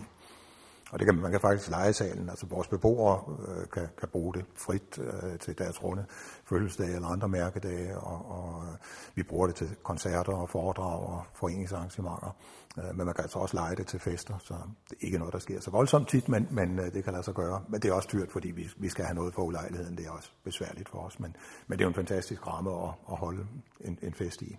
Og 0.94 1.00
det 1.00 1.06
kan, 1.06 1.16
man 1.16 1.32
kan 1.32 1.40
faktisk 1.40 1.70
lege 1.70 1.94
salen, 1.94 2.30
altså 2.30 2.46
vores 2.46 2.68
beboere 2.68 3.38
øh, 3.48 3.68
kan, 3.74 3.88
kan 4.00 4.10
bruge 4.12 4.34
det 4.34 4.46
frit 4.56 5.00
øh, 5.00 5.40
til 5.40 5.58
deres 5.58 5.84
runde 5.84 6.06
fødselsdage 6.46 6.96
eller 6.96 7.08
andre 7.08 7.30
mærkedage, 7.30 7.98
og, 7.98 8.32
og 8.32 8.64
øh, 8.64 8.78
vi 9.16 9.24
bruger 9.24 9.48
det 9.48 9.56
til 9.56 9.76
koncerter 9.84 10.34
og 10.34 10.50
foredrag 10.50 11.00
og 11.00 11.24
foreningsarrangementer. 11.34 12.36
Øh, 12.78 12.98
men 12.98 13.06
man 13.06 13.16
kan 13.16 13.24
altså 13.24 13.40
også 13.40 13.56
lege 13.56 13.76
det 13.76 13.88
til 13.88 14.00
fester, 14.00 14.38
så 14.38 14.54
det 14.90 14.98
er 15.02 15.06
ikke 15.06 15.18
noget, 15.18 15.34
der 15.34 15.40
sker 15.40 15.62
så 15.62 15.72
voldsomt 15.72 16.10
tit, 16.10 16.30
men, 16.30 16.48
men 16.52 16.80
øh, 16.80 16.94
det 16.94 17.04
kan 17.04 17.14
lade 17.14 17.24
sig 17.24 17.34
gøre. 17.34 17.62
Men 17.68 17.82
det 17.82 17.90
er 17.90 17.94
også 17.94 18.10
dyrt, 18.12 18.32
fordi 18.32 18.52
vi, 18.52 18.70
vi 18.78 18.90
skal 18.90 19.06
have 19.06 19.16
noget 19.16 19.34
for 19.34 19.42
ulejligheden. 19.42 19.98
Det 19.98 20.06
er 20.06 20.12
også 20.12 20.32
besværligt 20.44 20.90
for 20.90 21.00
os, 21.00 21.20
men, 21.20 21.36
men 21.68 21.80
det 21.80 21.84
er 21.84 21.86
jo 21.86 21.90
en 21.90 21.96
fantastisk 21.96 22.48
ramme 22.48 22.72
at, 22.72 22.94
at 23.12 23.18
holde 23.18 23.48
en, 23.82 24.00
en 24.02 24.14
fest 24.14 24.42
i. 24.42 24.58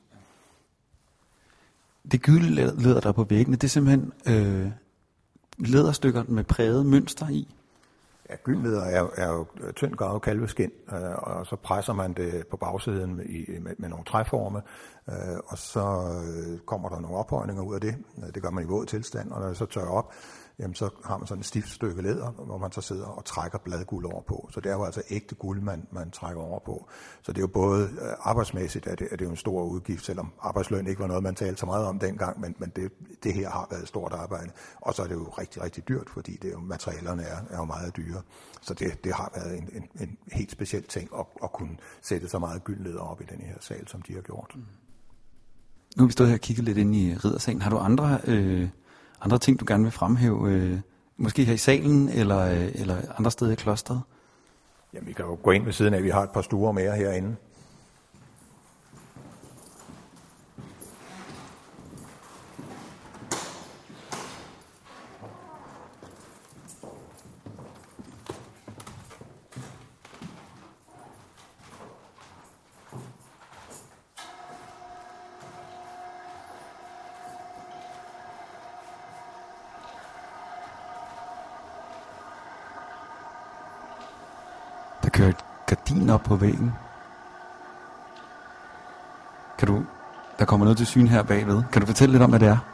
Det 2.13 2.23
gyldne 2.23 2.83
leder 2.83 3.01
der 3.01 3.13
på 3.13 3.25
væggene, 3.25 3.57
det 3.57 3.65
er 3.65 3.69
simpelthen 3.69 4.13
øh, 4.27 4.71
læderstykker 5.59 6.25
med 6.29 6.45
præget 6.45 6.87
mønster 6.87 7.29
i? 7.29 7.49
Ja, 8.31 8.35
gyldleder 8.45 8.85
er, 8.85 9.07
er 9.17 9.29
jo 9.33 9.47
tyndt 9.77 9.97
gravet 9.97 10.23
kalveskin, 10.23 10.71
øh, 10.93 11.15
og 11.17 11.47
så 11.47 11.57
presser 11.57 11.93
man 11.93 12.13
det 12.13 12.47
på 12.47 12.57
bagsiden 12.57 13.17
med, 13.17 13.25
i, 13.25 13.59
med, 13.61 13.73
med 13.79 13.89
nogle 13.89 14.05
træforme, 14.05 14.63
øh, 15.09 15.15
og 15.47 15.59
så 15.59 15.81
øh, 15.81 16.59
kommer 16.59 16.89
der 16.89 17.01
nogle 17.01 17.17
ophøjninger 17.17 17.63
ud 17.63 17.75
af 17.75 17.81
det. 17.81 17.95
Det 18.35 18.43
gør 18.43 18.51
man 18.51 18.65
i 18.65 18.67
våd 18.67 18.87
tilstand, 18.87 19.31
og 19.31 19.41
når 19.41 19.49
det 19.49 19.57
så 19.57 19.67
tørrer 19.67 19.91
op, 19.91 20.13
jamen 20.59 20.75
så 20.75 20.91
har 21.05 21.19
man 21.19 21.27
sådan 21.27 21.41
et 21.41 21.47
stift 21.47 21.69
stykke 21.69 22.03
læder, 22.03 22.31
hvor 22.31 22.59
man 22.59 22.73
så 22.73 22.81
sidder 22.81 23.07
og 23.07 23.25
trækker 23.25 23.59
bladguld 23.59 24.05
over 24.05 24.23
på. 24.23 24.49
Så 24.53 24.61
det 24.61 24.71
er 24.71 24.75
jo 24.75 24.85
altså 24.85 25.03
ægte 25.11 25.35
guld, 25.35 25.61
man, 25.61 25.87
man 25.93 26.11
trækker 26.11 26.43
over 26.43 26.59
på. 26.59 26.89
Så 27.23 27.33
det 27.33 27.39
er 27.39 27.43
jo 27.43 27.47
både 27.47 27.85
øh, 27.85 28.13
arbejdsmæssigt, 28.21 28.87
at 28.87 28.99
det, 28.99 29.05
at 29.05 29.19
det 29.19 29.21
er 29.21 29.25
jo 29.25 29.31
en 29.31 29.37
stor 29.37 29.63
udgift, 29.65 30.05
selvom 30.05 30.33
arbejdsløn 30.41 30.87
ikke 30.87 31.01
var 31.01 31.07
noget, 31.07 31.23
man 31.23 31.35
talte 31.35 31.61
så 31.61 31.67
meget 31.67 31.87
om 31.87 31.99
dengang, 31.99 32.41
men, 32.41 32.55
men 32.59 32.73
det, 32.77 32.93
det 33.23 33.35
her 33.35 33.51
har 33.51 33.67
været 33.71 33.83
et 33.83 33.89
stort 33.89 34.13
arbejde. 34.13 34.51
Og 34.81 34.95
så 34.95 35.03
er 35.03 35.07
det 35.07 35.15
jo 35.15 35.25
rigtig, 35.25 35.63
rigtig 35.63 35.89
dyrt, 35.89 36.11
fordi 36.11 36.33
det 36.43 36.49
er 36.49 36.53
jo, 36.53 36.61
materialerne 36.61 37.23
er, 37.23 37.39
er 37.51 37.57
jo 37.57 37.65
meget 37.65 37.97
dyre. 37.97 38.23
Så 38.61 38.75
det, 38.75 39.05
det 39.05 39.15
har 39.15 39.33
været 39.35 39.59
en, 39.59 39.69
en, 39.73 39.89
en 40.01 40.19
helt 40.33 40.51
speciel 40.51 40.83
ting 40.83 41.11
at, 41.19 41.27
at 41.43 41.53
kunne 41.53 41.77
sætte 42.03 42.29
så 42.29 42.39
meget 42.39 42.65
gyldleder 42.65 43.01
op 43.01 43.21
i 43.21 43.25
den 43.25 43.41
her 43.41 43.55
sal, 43.61 43.89
som 43.89 44.03
de 44.03 44.15
har 44.15 44.21
gjort. 44.21 44.53
Mm. 44.55 44.63
Nu 45.97 46.03
har 46.03 46.07
vi 46.07 46.13
stået 46.13 46.29
her 46.29 46.37
og 46.37 46.41
kigget 46.41 46.65
lidt 46.65 46.79
ind 46.79 46.95
i 46.95 47.15
riddersalen. 47.15 47.63
Har 47.63 47.71
du 47.71 47.79
andre... 47.79 48.21
Øh 48.27 48.69
andre 49.21 49.39
ting, 49.39 49.61
du 49.61 49.65
gerne 49.69 49.83
vil 49.83 49.93
fremhæve, 49.93 50.51
øh, 50.51 50.79
måske 51.17 51.45
her 51.45 51.55
i 51.55 51.57
salen 51.57 52.09
eller, 52.09 52.41
øh, 52.41 52.69
eller 52.75 52.97
andre 53.19 53.31
steder 53.31 53.53
i 53.53 53.55
klosteret? 53.55 54.03
Jamen, 54.95 55.07
vi 55.07 55.13
kan 55.13 55.25
jo 55.25 55.39
gå 55.43 55.51
ind 55.51 55.65
ved 55.65 55.73
siden 55.73 55.95
af, 55.95 56.03
vi 56.03 56.11
har 56.11 56.23
et 56.23 56.31
par 56.31 56.43
stuer 56.43 56.73
mere 56.73 56.97
herinde. 56.97 57.37
kører 85.15 85.29
et 85.29 85.45
gardin 85.67 86.11
op 86.11 86.14
på 86.25 86.37
væggen. 86.37 86.75
Kan 89.59 89.69
du, 89.69 89.85
der 90.39 90.45
kommer 90.45 90.65
noget 90.67 90.77
til 90.77 90.87
syn 90.87 91.07
her 91.07 91.23
bagved. 91.23 91.63
Kan 91.73 91.81
du 91.81 91.87
fortælle 91.87 92.13
lidt 92.13 92.23
om, 92.23 92.31
hvad 92.31 92.41
det 92.41 92.49
er? 92.49 92.74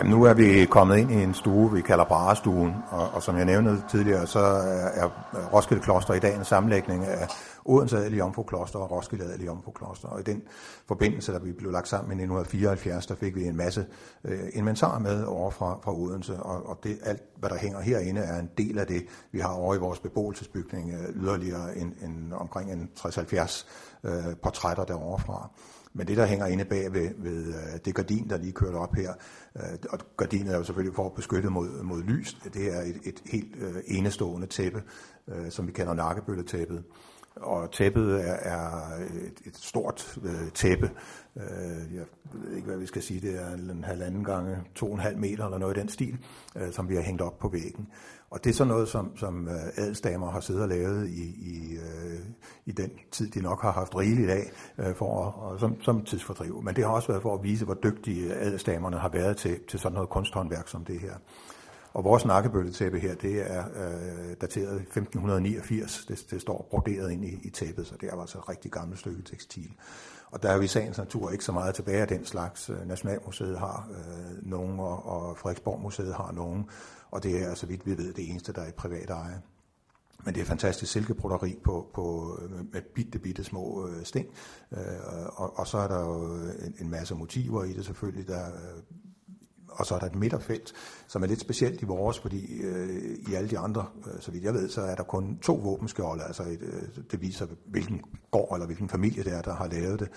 Jamen, 0.00 0.12
nu 0.12 0.24
er 0.24 0.34
vi 0.34 0.64
kommet 0.64 0.98
ind 0.98 1.10
i 1.10 1.22
en 1.22 1.34
stue, 1.34 1.72
vi 1.72 1.80
kalder 1.80 2.04
Barestuen, 2.04 2.74
og, 2.90 3.10
og 3.14 3.22
som 3.22 3.36
jeg 3.36 3.44
nævnte 3.44 3.82
tidligere, 3.90 4.26
så 4.26 4.38
er, 4.38 5.04
er 5.04 5.10
Roskilde 5.52 5.82
Kloster 5.82 6.14
i 6.14 6.18
dag 6.18 6.36
en 6.36 6.44
sammenlægning 6.44 7.04
af 7.04 7.28
Odense 7.64 7.98
Adel 7.98 8.16
Jomfru 8.16 8.42
Kloster 8.42 8.78
og 8.78 8.90
Roskilde 8.90 9.24
Adel 9.24 9.44
Jomfru 9.44 9.70
Kloster. 9.70 10.08
Og 10.08 10.20
i 10.20 10.22
den 10.22 10.42
forbindelse, 10.88 11.32
der 11.32 11.38
vi 11.38 11.52
blev 11.52 11.72
lagt 11.72 11.88
sammen 11.88 12.10
i 12.10 12.22
1974, 12.22 13.06
der 13.06 13.14
fik 13.14 13.36
vi 13.36 13.44
en 13.44 13.56
masse 13.56 13.86
øh, 14.24 14.40
inventar 14.52 14.98
med 14.98 15.24
over 15.24 15.50
fra, 15.50 15.78
fra 15.82 15.94
Odense, 15.94 16.36
og, 16.36 16.68
og 16.68 16.78
det, 16.82 16.98
alt, 17.02 17.22
hvad 17.36 17.50
der 17.50 17.58
hænger 17.58 17.80
herinde, 17.80 18.20
er 18.20 18.38
en 18.38 18.50
del 18.58 18.78
af 18.78 18.86
det, 18.86 19.04
vi 19.32 19.38
har 19.38 19.52
over 19.52 19.74
i 19.74 19.78
vores 19.78 19.98
beboelsesbygning, 19.98 20.92
øh, 20.92 21.22
yderligere 21.22 21.76
en, 21.76 21.94
en, 22.02 22.32
omkring 22.32 22.72
en 22.72 22.90
60-70 22.98 23.66
øh, 24.04 24.12
portrætter 24.42 24.84
derovre 24.84 25.18
fra. 25.18 25.50
Men 25.92 26.06
det, 26.06 26.16
der 26.16 26.26
hænger 26.26 26.46
inde 26.46 26.64
bag 26.64 26.92
ved, 26.92 27.10
ved 27.16 27.46
øh, 27.46 27.80
det 27.84 27.94
gardin, 27.94 28.30
der 28.30 28.36
lige 28.36 28.52
kørte 28.52 28.76
op 28.76 28.94
her, 28.94 29.12
øh, 29.56 29.62
og 29.90 29.98
gardinet 30.16 30.52
er 30.52 30.58
jo 30.58 30.64
selvfølgelig 30.64 30.94
for 30.94 31.06
at 31.06 31.14
beskytte 31.14 31.50
mod, 31.50 31.82
mod 31.82 32.02
lys, 32.02 32.36
det 32.54 32.76
er 32.76 32.80
et, 32.80 33.00
et 33.04 33.22
helt 33.26 33.56
øh, 33.56 33.74
enestående 33.86 34.46
tæppe, 34.46 34.82
som 35.50 35.66
vi 35.66 35.72
kalder 35.72 35.94
nakkebølletæppet. 35.94 36.84
Og 37.36 37.72
tæppet 37.72 38.28
er, 38.28 38.32
er 38.32 38.96
et, 38.96 39.40
et 39.46 39.56
stort 39.56 40.18
øh, 40.22 40.50
tæppe. 40.54 40.90
Øh, 41.36 41.94
jeg 41.94 42.04
ved 42.32 42.56
ikke, 42.56 42.68
hvad 42.68 42.78
vi 42.78 42.86
skal 42.86 43.02
sige. 43.02 43.20
Det 43.20 43.42
er 43.42 43.54
en 43.54 43.84
halvanden 43.84 44.24
gange 44.24 44.56
to 44.74 44.86
og 44.86 44.94
en 44.94 45.00
halv 45.00 45.18
meter 45.18 45.44
eller 45.44 45.58
noget 45.58 45.76
i 45.76 45.80
den 45.80 45.88
stil, 45.88 46.18
øh, 46.56 46.72
som 46.72 46.88
vi 46.88 46.94
har 46.94 47.02
hængt 47.02 47.22
op 47.22 47.38
på 47.38 47.48
væggen. 47.48 47.88
Og 48.30 48.44
det 48.44 48.50
er 48.50 48.54
sådan 48.54 48.68
noget, 48.68 48.88
som, 48.88 49.16
som 49.16 49.48
øh, 49.48 49.54
adelsdamer 49.76 50.30
har 50.30 50.40
siddet 50.40 50.62
og 50.62 50.68
lavet 50.68 51.08
i, 51.08 51.22
i, 51.22 51.76
øh, 51.76 52.18
i 52.66 52.72
den 52.72 52.90
tid, 53.12 53.30
de 53.30 53.42
nok 53.42 53.62
har 53.62 53.72
haft 53.72 53.96
rigeligt 53.96 54.30
af 54.30 54.52
øh, 54.78 54.94
for 54.94 55.26
at, 55.26 55.34
og 55.52 55.60
som, 55.60 55.82
som 55.82 56.04
tidsfordriv. 56.04 56.62
Men 56.62 56.76
det 56.76 56.84
har 56.84 56.90
også 56.90 57.08
været 57.08 57.22
for 57.22 57.34
at 57.34 57.42
vise, 57.42 57.64
hvor 57.64 57.74
dygtige 57.74 58.34
adelsdamerne 58.34 58.98
har 58.98 59.08
været 59.08 59.36
til, 59.36 59.58
til 59.68 59.78
sådan 59.78 59.94
noget 59.94 60.08
kunsthåndværk 60.08 60.68
som 60.68 60.84
det 60.84 61.00
her. 61.00 61.14
Og 61.92 62.04
vores 62.04 62.24
nakkebølletæppe 62.24 62.98
her, 62.98 63.14
det 63.14 63.52
er 63.52 63.64
øh, 63.64 64.36
dateret 64.40 64.76
1589. 64.76 66.04
Det, 66.08 66.26
det 66.30 66.40
står 66.40 66.66
broderet 66.70 67.12
ind 67.12 67.24
i, 67.24 67.40
i 67.42 67.50
tæppet, 67.50 67.86
så 67.86 67.94
det 68.00 68.08
er 68.08 68.20
altså 68.20 68.38
et 68.38 68.48
rigtig 68.48 68.70
gammelt 68.70 69.00
stykke 69.00 69.22
tekstil. 69.22 69.70
Og 70.30 70.42
der 70.42 70.48
er 70.48 70.56
jo 70.56 70.60
i 70.60 70.66
sagens 70.66 70.98
natur 70.98 71.30
ikke 71.30 71.44
så 71.44 71.52
meget 71.52 71.74
tilbage 71.74 72.00
af 72.00 72.08
den 72.08 72.24
slags. 72.24 72.70
Øh, 72.70 72.88
Nationalmuseet 72.88 73.58
har 73.58 73.88
øh, 73.90 74.50
nogen, 74.50 74.80
og, 74.80 75.06
og 75.06 75.38
Frederiksborg 75.38 75.80
Museet 75.80 76.14
har 76.14 76.32
nogen. 76.32 76.66
Og 77.10 77.22
det 77.22 77.42
er, 77.42 77.54
så 77.54 77.66
vidt 77.66 77.86
vi 77.86 77.98
ved, 77.98 78.12
det 78.12 78.30
eneste, 78.30 78.52
der 78.52 78.62
er 78.62 78.68
i 78.68 78.72
privat 78.72 79.10
eje. 79.10 79.42
Men 80.24 80.34
det 80.34 80.40
er 80.40 80.44
fantastisk 80.44 80.92
silkebroderi 80.92 81.58
på, 81.64 81.90
på, 81.94 82.38
øh, 82.42 82.50
med 82.72 82.82
bitte, 82.94 83.18
bitte 83.18 83.44
små 83.44 83.88
øh, 83.88 84.04
sting. 84.04 84.26
Øh, 84.72 84.80
og, 85.26 85.58
og 85.58 85.66
så 85.66 85.78
er 85.78 85.88
der 85.88 86.00
jo 86.00 86.34
en, 86.66 86.74
en 86.78 86.90
masse 86.90 87.14
motiver 87.14 87.64
i 87.64 87.72
det 87.72 87.84
selvfølgelig. 87.84 88.28
Der, 88.28 88.46
øh, 88.46 88.82
og 89.70 89.86
så 89.86 89.94
er 89.94 89.98
der 89.98 90.06
et 90.06 90.14
midterfelt, 90.14 90.72
som 91.06 91.22
er 91.22 91.26
lidt 91.26 91.40
specielt 91.40 91.82
i 91.82 91.84
vores, 91.84 92.18
fordi 92.18 92.60
øh, 92.62 93.18
i 93.28 93.34
alle 93.34 93.50
de 93.50 93.58
andre, 93.58 93.86
øh, 94.06 94.20
så 94.20 94.30
vidt 94.30 94.44
jeg 94.44 94.54
ved, 94.54 94.68
så 94.68 94.80
er 94.80 94.94
der 94.94 95.02
kun 95.02 95.38
to 95.42 95.54
våbenskjolde. 95.54 96.24
Altså 96.24 96.42
et, 96.42 96.62
øh, 96.62 96.82
det 97.10 97.20
viser, 97.20 97.46
hvilken 97.66 98.00
gård 98.30 98.54
eller 98.54 98.66
hvilken 98.66 98.88
familie 98.88 99.24
det 99.24 99.32
er, 99.32 99.42
der 99.42 99.54
har 99.54 99.68
lavet 99.68 100.00
det. 100.00 100.08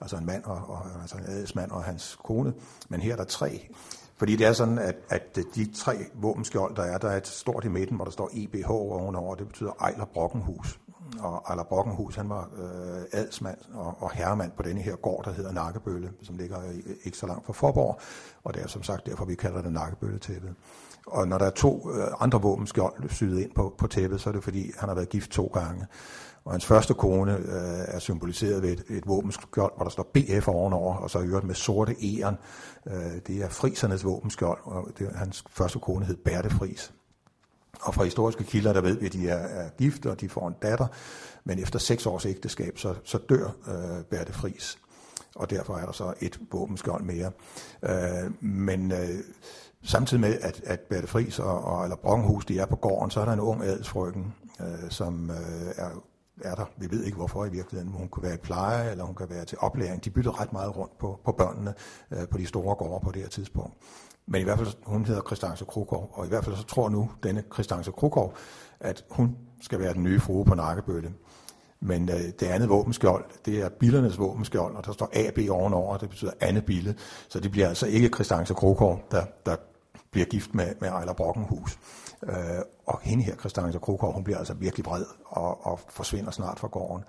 Altså 0.00 0.16
en 0.16 0.26
mand 0.26 0.44
og, 0.44 0.56
og 0.56 1.00
altså 1.00 1.16
en 1.16 1.24
adelsmand 1.26 1.70
og 1.70 1.84
hans 1.84 2.18
kone. 2.24 2.54
Men 2.88 3.00
her 3.00 3.12
er 3.12 3.16
der 3.16 3.24
tre. 3.24 3.68
Fordi 4.16 4.36
det 4.36 4.46
er 4.46 4.52
sådan, 4.52 4.78
at, 4.78 4.96
at 5.08 5.38
de 5.54 5.72
tre 5.72 5.92
våbenskjold, 6.14 6.76
der 6.76 6.82
er, 6.82 6.98
der 6.98 7.08
er 7.08 7.16
et 7.16 7.26
stort 7.26 7.64
i 7.64 7.68
midten, 7.68 7.96
hvor 7.96 8.04
der 8.04 8.12
står 8.12 8.30
EBH 8.32 8.70
ovenover, 8.70 9.34
det 9.34 9.46
betyder 9.46 9.70
Ejler 9.80 10.04
Brockenhus. 10.04 10.78
Og 11.20 11.42
Ejler 11.48 11.62
Brockenhus, 11.62 12.16
han 12.16 12.28
var 12.28 12.50
øh, 12.56 13.02
adelsmand 13.12 13.58
og, 13.74 13.96
og 13.98 14.10
herremand 14.10 14.52
på 14.56 14.62
denne 14.62 14.80
her 14.80 14.96
gård, 14.96 15.24
der 15.24 15.32
hedder 15.32 15.52
Nakkebølle, 15.52 16.10
som 16.22 16.36
ligger 16.36 16.56
ikke 17.04 17.18
så 17.18 17.26
langt 17.26 17.46
fra 17.46 17.52
Forborg. 17.52 18.00
Og 18.44 18.54
det 18.54 18.62
er 18.62 18.66
som 18.66 18.82
sagt 18.82 19.06
derfor, 19.06 19.24
vi 19.24 19.34
kalder 19.34 19.62
det 19.62 19.72
Nakkebølle-tæppet. 19.72 20.54
Og 21.06 21.28
når 21.28 21.38
der 21.38 21.46
er 21.46 21.50
to 21.50 21.90
øh, 21.90 22.08
andre 22.20 22.42
våbenskjold 22.42 23.10
syet 23.10 23.40
ind 23.40 23.50
på, 23.54 23.74
på 23.78 23.86
tæppet, 23.86 24.20
så 24.20 24.30
er 24.30 24.32
det 24.32 24.44
fordi, 24.44 24.72
han 24.78 24.88
har 24.88 24.94
været 24.94 25.08
gift 25.08 25.30
to 25.30 25.46
gange. 25.54 25.86
Og 26.44 26.52
hans 26.52 26.66
første 26.66 26.94
kone 26.94 27.36
øh, 27.36 27.84
er 27.86 27.98
symboliseret 27.98 28.62
ved 28.62 28.70
et, 28.72 28.84
et 28.88 29.06
våbenskjold, 29.06 29.72
hvor 29.76 29.84
der 29.84 29.90
står 29.90 30.10
BF 30.14 30.48
ovenover, 30.48 30.94
og 30.94 31.10
så 31.10 31.18
i 31.18 31.26
øvrigt 31.26 31.46
med 31.46 31.54
sorte 31.54 31.96
æren. 32.02 32.36
Øh, 32.86 33.20
det 33.26 33.42
er 33.42 33.48
frisernes 33.48 34.04
våbenskjold, 34.04 34.58
og 34.64 34.88
det, 34.98 35.08
hans 35.14 35.44
første 35.50 35.78
kone 35.78 36.04
hed 36.04 36.16
Berthe 36.16 36.50
Fris. 36.50 36.92
Og 37.80 37.94
fra 37.94 38.04
historiske 38.04 38.44
kilder, 38.44 38.72
der 38.72 38.80
ved 38.80 38.98
vi, 38.98 39.06
at 39.06 39.12
de 39.12 39.28
er, 39.28 39.36
er 39.36 39.68
gift, 39.78 40.06
og 40.06 40.20
de 40.20 40.28
får 40.28 40.48
en 40.48 40.54
datter. 40.62 40.86
Men 41.44 41.58
efter 41.58 41.78
seks 41.78 42.06
års 42.06 42.26
ægteskab, 42.26 42.78
så, 42.78 42.94
så 43.04 43.18
dør 43.28 43.46
øh, 43.46 44.04
Berthe 44.04 44.32
Fris. 44.32 44.78
Og 45.34 45.50
derfor 45.50 45.76
er 45.76 45.84
der 45.84 45.92
så 45.92 46.14
et 46.20 46.40
våbenskjold 46.52 47.02
mere. 47.02 47.30
Øh, 47.82 48.44
men 48.44 48.92
øh, 48.92 49.18
samtidig 49.82 50.20
med, 50.20 50.38
at, 50.40 50.60
at 50.64 50.80
Berthe 50.80 51.06
Fris 51.06 51.38
og, 51.38 51.64
og 51.64 51.82
eller 51.82 51.96
Bronghus, 51.96 52.44
de 52.44 52.58
er 52.58 52.66
på 52.66 52.76
gården, 52.76 53.10
så 53.10 53.20
er 53.20 53.24
der 53.24 53.32
en 53.32 53.40
ung 53.40 53.62
adelsfrøken, 53.64 54.34
øh, 54.60 54.90
som 54.90 55.30
øh, 55.30 55.72
er 55.76 55.90
er 56.40 56.54
der. 56.54 56.64
Vi 56.76 56.90
ved 56.90 57.04
ikke 57.04 57.16
hvorfor 57.16 57.44
i 57.44 57.50
virkeligheden. 57.50 57.92
Hun 57.92 58.08
kunne 58.08 58.22
være 58.22 58.34
i 58.34 58.38
pleje, 58.38 58.90
eller 58.90 59.04
hun 59.04 59.14
kan 59.14 59.30
være 59.30 59.44
til 59.44 59.58
oplæring. 59.60 60.04
De 60.04 60.10
bytter 60.10 60.40
ret 60.40 60.52
meget 60.52 60.76
rundt 60.76 60.98
på, 60.98 61.20
på 61.24 61.32
børnene 61.32 61.74
øh, 62.10 62.28
på 62.28 62.38
de 62.38 62.46
store 62.46 62.74
gårde 62.74 63.04
på 63.04 63.10
det 63.12 63.22
her 63.22 63.28
tidspunkt. 63.28 63.74
Men 64.26 64.40
i 64.40 64.44
hvert 64.44 64.58
fald, 64.58 64.68
hun 64.82 65.04
hedder 65.04 65.22
Christianse 65.26 65.64
Krukov, 65.64 66.10
og 66.12 66.26
i 66.26 66.28
hvert 66.28 66.44
fald 66.44 66.56
så 66.56 66.64
tror 66.64 66.88
nu 66.88 67.10
denne 67.22 67.44
Christianse 67.52 67.90
Krukov, 67.90 68.34
at 68.80 69.04
hun 69.10 69.36
skal 69.60 69.78
være 69.78 69.94
den 69.94 70.02
nye 70.02 70.20
frue 70.20 70.44
på 70.44 70.54
Nakkebølle. 70.54 71.12
Men 71.80 72.08
øh, 72.08 72.16
det 72.40 72.42
andet 72.42 72.68
våbenskjold, 72.68 73.24
det 73.44 73.60
er 73.60 73.68
billernes 73.68 74.18
våbenskjold, 74.18 74.76
og 74.76 74.86
der 74.86 74.92
står 74.92 75.10
AB 75.12 75.38
ovenover, 75.50 75.96
det 75.96 76.08
betyder 76.08 76.32
Anne 76.40 76.62
Bille. 76.62 76.94
Så 77.28 77.40
det 77.40 77.50
bliver 77.50 77.68
altså 77.68 77.86
ikke 77.86 78.08
Christianse 78.14 78.54
Krukov, 78.54 79.00
der, 79.10 79.24
der 79.46 79.56
bliver 80.12 80.26
gift 80.26 80.54
med, 80.54 80.74
med 80.80 80.88
Ejler 80.88 81.12
Brockenhus. 81.12 81.78
Øh, 82.22 82.34
og 82.86 83.00
hende 83.02 83.24
her, 83.24 83.36
Christiane 83.36 83.78
Krokov, 83.78 84.12
hun 84.12 84.24
bliver 84.24 84.38
altså 84.38 84.54
virkelig 84.54 84.86
vred 84.86 85.04
og, 85.26 85.66
og 85.66 85.80
forsvinder 85.88 86.30
snart 86.30 86.58
fra 86.58 86.68
gården. 86.68 87.04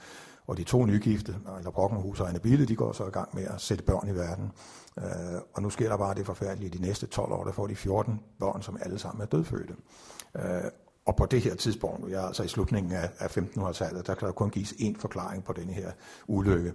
Og 0.48 0.58
de 0.58 0.64
to 0.64 0.86
nygifte, 0.86 1.36
Ejler 1.56 1.72
Brockenhus 1.72 2.20
og 2.20 2.28
Anne 2.28 2.40
Bille, 2.40 2.66
de 2.66 2.76
går 2.76 2.92
så 2.92 3.08
i 3.08 3.10
gang 3.10 3.30
med 3.36 3.44
at 3.44 3.62
sætte 3.62 3.84
børn 3.84 4.08
i 4.08 4.16
verden. 4.16 4.52
Øh, 4.98 5.42
og 5.54 5.62
nu 5.62 5.70
sker 5.70 5.90
der 5.90 5.98
bare 5.98 6.16
det 6.16 6.26
forfærdelige. 6.26 6.70
De 6.70 6.82
næste 6.82 7.08
12 7.08 7.32
år, 7.32 7.44
der 7.44 7.52
får 7.52 7.68
de 7.68 7.76
14 7.76 8.20
børn, 8.40 8.62
som 8.62 8.78
alle 8.82 9.00
sammen 9.00 9.22
er 9.22 9.26
dødfødte. 9.26 9.76
Øh, 10.36 10.44
og 11.06 11.16
på 11.16 11.26
det 11.26 11.42
her 11.42 11.56
tidspunkt, 11.56 12.12
jeg 12.12 12.24
er 12.24 12.28
altså 12.28 12.44
i 12.44 12.48
slutningen 12.48 12.94
af, 12.94 13.10
af 13.20 13.38
1500-tallet, 13.38 14.08
der 14.08 14.16
kan 14.16 14.28
der 14.28 14.34
kun 14.34 14.50
gives 14.50 14.72
én 14.72 15.00
forklaring 15.00 15.44
på 15.44 15.54
denne 15.54 15.74
her 15.74 15.92
ulykke. 16.28 16.74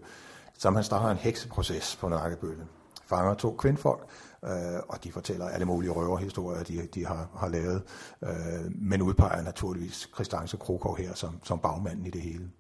Så 0.59 0.71
man 0.71 0.85
starter 0.85 1.11
en 1.11 1.17
hekseproces 1.17 1.97
på 1.97 2.09
Nakkebølle. 2.09 2.67
Fanger 3.05 3.35
to 3.35 3.55
kvindfolk, 3.59 4.09
øh, 4.45 4.81
og 4.89 5.05
de 5.05 5.13
fortæller 5.13 5.49
alle 5.49 5.67
mulige 5.67 5.91
røverhistorier, 5.91 6.63
de, 6.63 6.89
de 6.95 7.07
har, 7.07 7.29
har 7.37 7.49
lavet, 7.49 7.83
øh, 8.23 8.73
men 8.75 9.03
udpeger 9.03 9.43
naturligvis 9.43 10.09
Christianse 10.15 10.57
Krokov 10.57 10.97
her 10.97 11.15
som, 11.15 11.41
som 11.45 11.59
bagmanden 11.59 12.07
i 12.07 12.11
det 12.11 12.21
hele. 12.21 12.51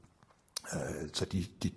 Øh, 0.74 1.08
så 1.12 1.24
de, 1.24 1.46
de 1.62 1.70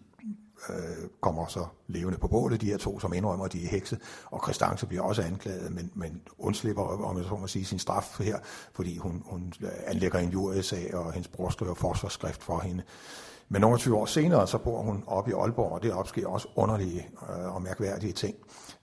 øh, 0.70 1.10
kommer 1.22 1.48
så 1.48 1.66
levende 1.88 2.18
på 2.18 2.28
bålet, 2.28 2.62
de 2.62 2.66
her 2.66 2.78
to, 2.78 3.00
som 3.00 3.14
indrømmer, 3.14 3.46
at 3.46 3.54
de 3.54 3.64
er 3.64 3.70
hekse, 3.70 4.00
og 4.26 4.44
Christianse 4.44 4.86
bliver 4.86 5.04
også 5.04 5.22
anklaget, 5.22 5.72
men, 5.72 5.92
men 5.96 6.22
undslipper, 6.38 6.84
om 6.84 7.18
jeg 7.18 7.26
så 7.26 7.36
må 7.36 7.48
sige, 7.48 7.66
sin 7.66 7.80
straf 7.80 8.20
her, 8.20 8.40
fordi 8.74 8.98
hun, 8.98 9.24
hun 9.26 9.54
anlægger 9.86 10.20
en 10.20 10.30
jurisag, 10.30 10.96
og 10.96 11.14
hendes 11.14 11.28
bror 11.28 11.50
skriver 11.50 11.74
forsvarsskrift 11.74 12.44
for 12.44 12.60
hende. 12.60 12.84
Men 13.52 13.62
nogle 13.62 13.78
20 13.78 13.98
år 13.98 14.06
senere, 14.06 14.48
så 14.48 14.58
bor 14.58 14.82
hun 14.82 15.04
op 15.08 15.28
i 15.28 15.32
Aalborg, 15.32 15.72
og 15.72 15.84
det 15.84 15.94
opsker 15.94 16.28
også 16.28 16.48
underlige 16.56 17.10
øh, 17.30 17.56
og 17.56 17.62
mærkværdige 17.62 18.14
ting. 18.14 18.36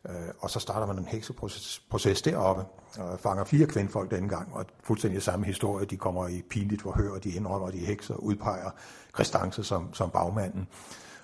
Øh, 0.09 0.14
og 0.38 0.50
så 0.50 0.61
starter 0.61 0.87
man 0.87 0.98
en 0.98 1.04
hekseproces 1.04 2.22
deroppe, 2.22 2.64
og 2.98 3.20
fanger 3.20 3.44
fire 3.44 3.66
kvindfolk 3.66 4.11
denne 4.11 4.28
gang, 4.28 4.54
og 4.54 4.66
fuldstændig 4.83 5.22
samme 5.22 5.46
historie. 5.46 5.87
De 5.87 5.96
kommer 5.96 6.28
i 6.28 6.42
pinligt 6.50 6.83
forhør, 6.83 7.18
de 7.18 7.31
indrømmer, 7.31 7.70
de 7.70 7.78
hekser, 7.78 8.14
udpeger 8.14 8.70
Kristance 9.12 9.64
som, 9.64 9.94
som 9.94 10.11
bagmanden. 10.11 10.68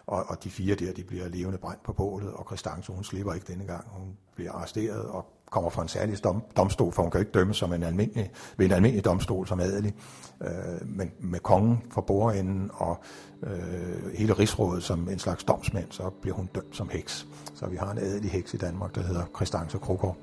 Og, 0.07 0.25
og 0.29 0.45
de 0.45 0.51
fire 0.51 0.75
der, 0.75 0.93
de 0.93 1.05
bliver 1.05 1.29
levende 1.29 1.59
brændt 1.59 1.83
på 1.83 1.93
bålet, 1.93 2.33
og 2.33 2.47
Kristance, 2.47 2.93
hun 2.93 3.05
slipper 3.05 3.33
ikke 3.35 3.53
denne 3.53 3.65
gang. 3.65 3.85
Hun 3.89 4.17
bliver 4.35 4.53
arresteret 4.53 5.05
og 5.05 5.27
kommer 5.55 5.71
fra 5.71 5.83
en 5.83 5.89
særlig 5.89 6.25
dom, 6.25 6.43
domstol, 6.57 6.93
for 6.93 7.03
hun 7.03 7.11
kan 7.11 7.21
ikke 7.21 7.33
dømme 7.33 7.55
som 7.55 7.73
en 7.73 7.83
almindelig, 7.83 8.31
ved 8.57 8.67
en 8.67 8.73
almindelig 8.73 9.05
domstol 9.05 9.47
som 9.47 9.61
adelig. 9.61 9.95
Øh, 10.43 10.89
men 10.89 11.11
med 11.21 11.39
kongen 11.39 11.83
for 11.91 12.01
bordenden 12.01 12.71
og 12.75 12.99
øh, 13.47 14.15
hele 14.15 14.33
rigsrådet 14.33 14.83
som 14.83 15.09
en 15.09 15.19
slags 15.19 15.45
domsmand, 15.45 15.87
så 15.91 16.11
bliver 16.23 16.37
hun 16.37 16.49
dømt 16.55 16.77
som 16.77 16.89
heks. 16.93 17.27
Så 17.55 17.67
vi 17.67 17.77
har 17.77 17.91
en 17.91 17.99
adelig 17.99 18.31
heks 18.31 18.55
i 18.55 18.57
Danmark, 18.57 18.95
der 18.95 19.03
hedder 19.03 19.23
Christance 19.37 19.79
Krogård. 19.79 20.17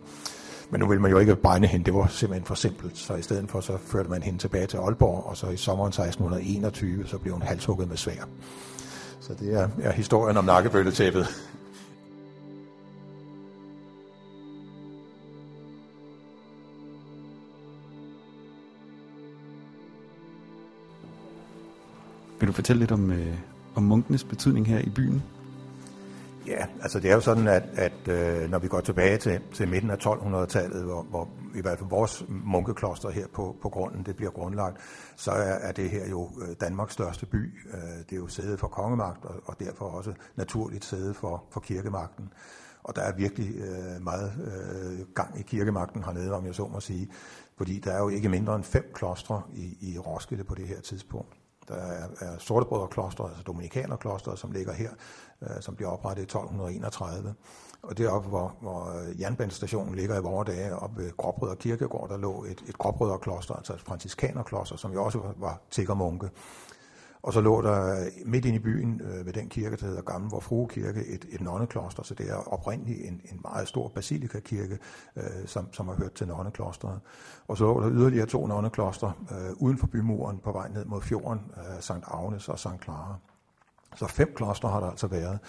Men 0.71 0.79
nu 0.79 0.87
vil 0.87 1.01
man 1.01 1.11
jo 1.11 1.17
ikke 1.17 1.35
brænde 1.35 1.67
hende, 1.67 1.85
det 1.85 1.93
var 1.93 2.07
simpelthen 2.07 2.45
for 2.45 2.55
simpelt. 2.55 2.97
Så 2.97 3.15
i 3.15 3.21
stedet 3.21 3.49
for, 3.49 3.59
så 3.59 3.77
førte 3.77 4.09
man 4.09 4.23
hende 4.23 4.39
tilbage 4.39 4.67
til 4.67 4.77
Aalborg, 4.77 5.25
og 5.25 5.37
så 5.37 5.47
i 5.47 5.57
sommeren 5.57 5.89
1621, 5.89 7.07
så 7.07 7.17
blev 7.17 7.33
hun 7.33 7.41
halshugget 7.41 7.89
med 7.89 7.97
svær. 7.97 8.27
Så 9.21 9.33
det 9.33 9.53
er, 9.53 9.69
er 9.81 9.91
historien 9.91 10.37
om 10.37 10.45
nakkebølletæppet. 10.45 11.27
Vil 22.41 22.47
du 22.47 22.53
fortælle 22.53 22.79
lidt 22.79 22.91
om, 22.91 23.11
øh, 23.11 23.37
om 23.75 23.83
munkenes 23.83 24.23
betydning 24.23 24.67
her 24.67 24.79
i 24.79 24.89
byen? 24.89 25.23
Ja, 26.47 26.65
altså 26.81 26.99
det 26.99 27.11
er 27.11 27.15
jo 27.15 27.21
sådan, 27.21 27.47
at, 27.47 27.63
at 27.73 28.07
øh, 28.07 28.49
når 28.49 28.59
vi 28.59 28.67
går 28.67 28.79
tilbage 28.79 29.17
til, 29.17 29.39
til 29.53 29.67
midten 29.67 29.89
af 29.89 29.95
1200-tallet, 29.95 30.83
hvor, 30.83 31.01
hvor 31.01 31.29
i 31.55 31.61
hvert 31.61 31.77
fald 31.79 31.89
vores 31.89 32.25
munkekloster 32.29 33.09
her 33.09 33.27
på, 33.33 33.55
på 33.61 33.69
grunden, 33.69 34.05
det 34.05 34.15
bliver 34.15 34.31
grundlagt, 34.31 34.77
så 35.15 35.31
er, 35.31 35.53
er 35.53 35.71
det 35.71 35.89
her 35.89 36.09
jo 36.09 36.29
øh, 36.41 36.55
Danmarks 36.61 36.93
største 36.93 37.25
by. 37.25 37.59
Øh, 37.73 37.79
det 38.09 38.11
er 38.11 38.15
jo 38.15 38.27
sæde 38.27 38.57
for 38.57 38.67
kongemagt, 38.67 39.25
og, 39.25 39.35
og 39.45 39.59
derfor 39.59 39.85
også 39.85 40.13
naturligt 40.35 40.85
sæde 40.85 41.13
for, 41.13 41.43
for 41.51 41.59
kirkemagten. 41.59 42.29
Og 42.83 42.95
der 42.95 43.01
er 43.01 43.15
virkelig 43.15 43.55
øh, 43.55 44.03
meget 44.03 44.31
øh, 44.45 45.05
gang 45.15 45.39
i 45.39 45.41
kirkemagten 45.41 46.03
hernede, 46.03 46.33
om 46.33 46.45
jeg 46.45 46.55
så 46.55 46.67
må 46.67 46.79
sige. 46.79 47.09
Fordi 47.57 47.79
der 47.79 47.91
er 47.91 47.99
jo 47.99 48.09
ikke 48.09 48.29
mindre 48.29 48.55
end 48.55 48.63
fem 48.63 48.91
klostre 48.93 49.41
i, 49.53 49.77
i 49.81 49.97
Roskilde 49.97 50.43
på 50.43 50.55
det 50.55 50.67
her 50.67 50.81
tidspunkt. 50.81 51.40
Der 51.67 51.75
er, 51.75 52.07
er 52.19 52.37
Sortebrødreklosteret, 52.37 53.29
altså 53.29 53.43
Dominikanerklosteret, 53.43 54.39
som 54.39 54.51
ligger 54.51 54.73
her, 54.73 54.89
øh, 55.41 55.61
som 55.61 55.75
bliver 55.75 55.89
oprettet 55.89 56.23
i 56.23 56.25
1231. 56.25 57.33
Og 57.83 57.97
det 57.97 58.05
er 58.05 58.19
hvor, 58.19 58.55
hvor 58.61 58.93
øh, 58.99 59.21
jernbanestationen 59.21 59.95
ligger 59.95 60.17
i 60.17 60.21
vores 60.21 60.49
dage, 60.49 60.75
oppe 60.75 61.03
ved 61.03 61.17
Gråbrødre 61.17 61.55
Kirkegård, 61.55 62.09
der 62.09 62.17
lå 62.17 62.43
et, 62.43 62.63
et 62.67 62.77
Gråbrødrekloster, 62.77 63.55
altså 63.55 63.73
et 63.73 63.81
franciskanerkloster, 63.81 64.75
som 64.75 64.93
jo 64.93 65.03
også 65.03 65.19
var, 65.19 65.33
var 65.37 65.59
tiggermunke. 65.71 66.29
Og 67.23 67.33
så 67.33 67.41
lå 67.41 67.61
der 67.61 68.01
øh, 68.01 68.07
midt 68.25 68.45
inde 68.45 68.55
i 68.55 68.59
byen 68.59 69.01
øh, 69.03 69.25
ved 69.25 69.33
den 69.33 69.49
kirke, 69.49 69.75
der 69.75 69.85
hedder 69.85 70.01
Gamle 70.01 70.29
Vor 70.29 70.39
Frue 70.39 70.67
Kirke, 70.67 71.05
et, 71.05 71.25
et 71.29 71.41
nonnekloster, 71.41 72.03
så 72.03 72.13
det 72.13 72.29
er 72.29 72.35
oprindeligt 72.35 72.99
en, 72.99 73.21
en 73.31 73.39
meget 73.41 73.67
stor 73.67 73.87
basilikakirke, 73.87 74.77
øh, 75.15 75.23
som, 75.45 75.73
som 75.73 75.87
har 75.87 75.95
hørt 75.95 76.13
til 76.13 76.27
nonneklosteret. 76.27 76.99
Og 77.47 77.57
så 77.57 77.63
lå 77.63 77.81
der 77.81 77.91
yderligere 77.91 78.25
to 78.25 78.47
nonnekloster 78.47 79.11
øh, 79.31 79.53
uden 79.57 79.77
for 79.77 79.87
bymuren 79.87 80.37
på 80.37 80.51
vej 80.51 80.67
ned 80.67 80.85
mod 80.85 81.01
fjorden, 81.01 81.51
øh, 81.57 81.81
St. 81.81 81.91
Agnes 82.07 82.49
og 82.49 82.59
St. 82.59 82.83
Clara. 82.83 83.15
Så 83.95 84.07
fem 84.07 84.33
klostre 84.35 84.69
har 84.69 84.79
der 84.79 84.87
altså 84.87 85.07
været. 85.07 85.39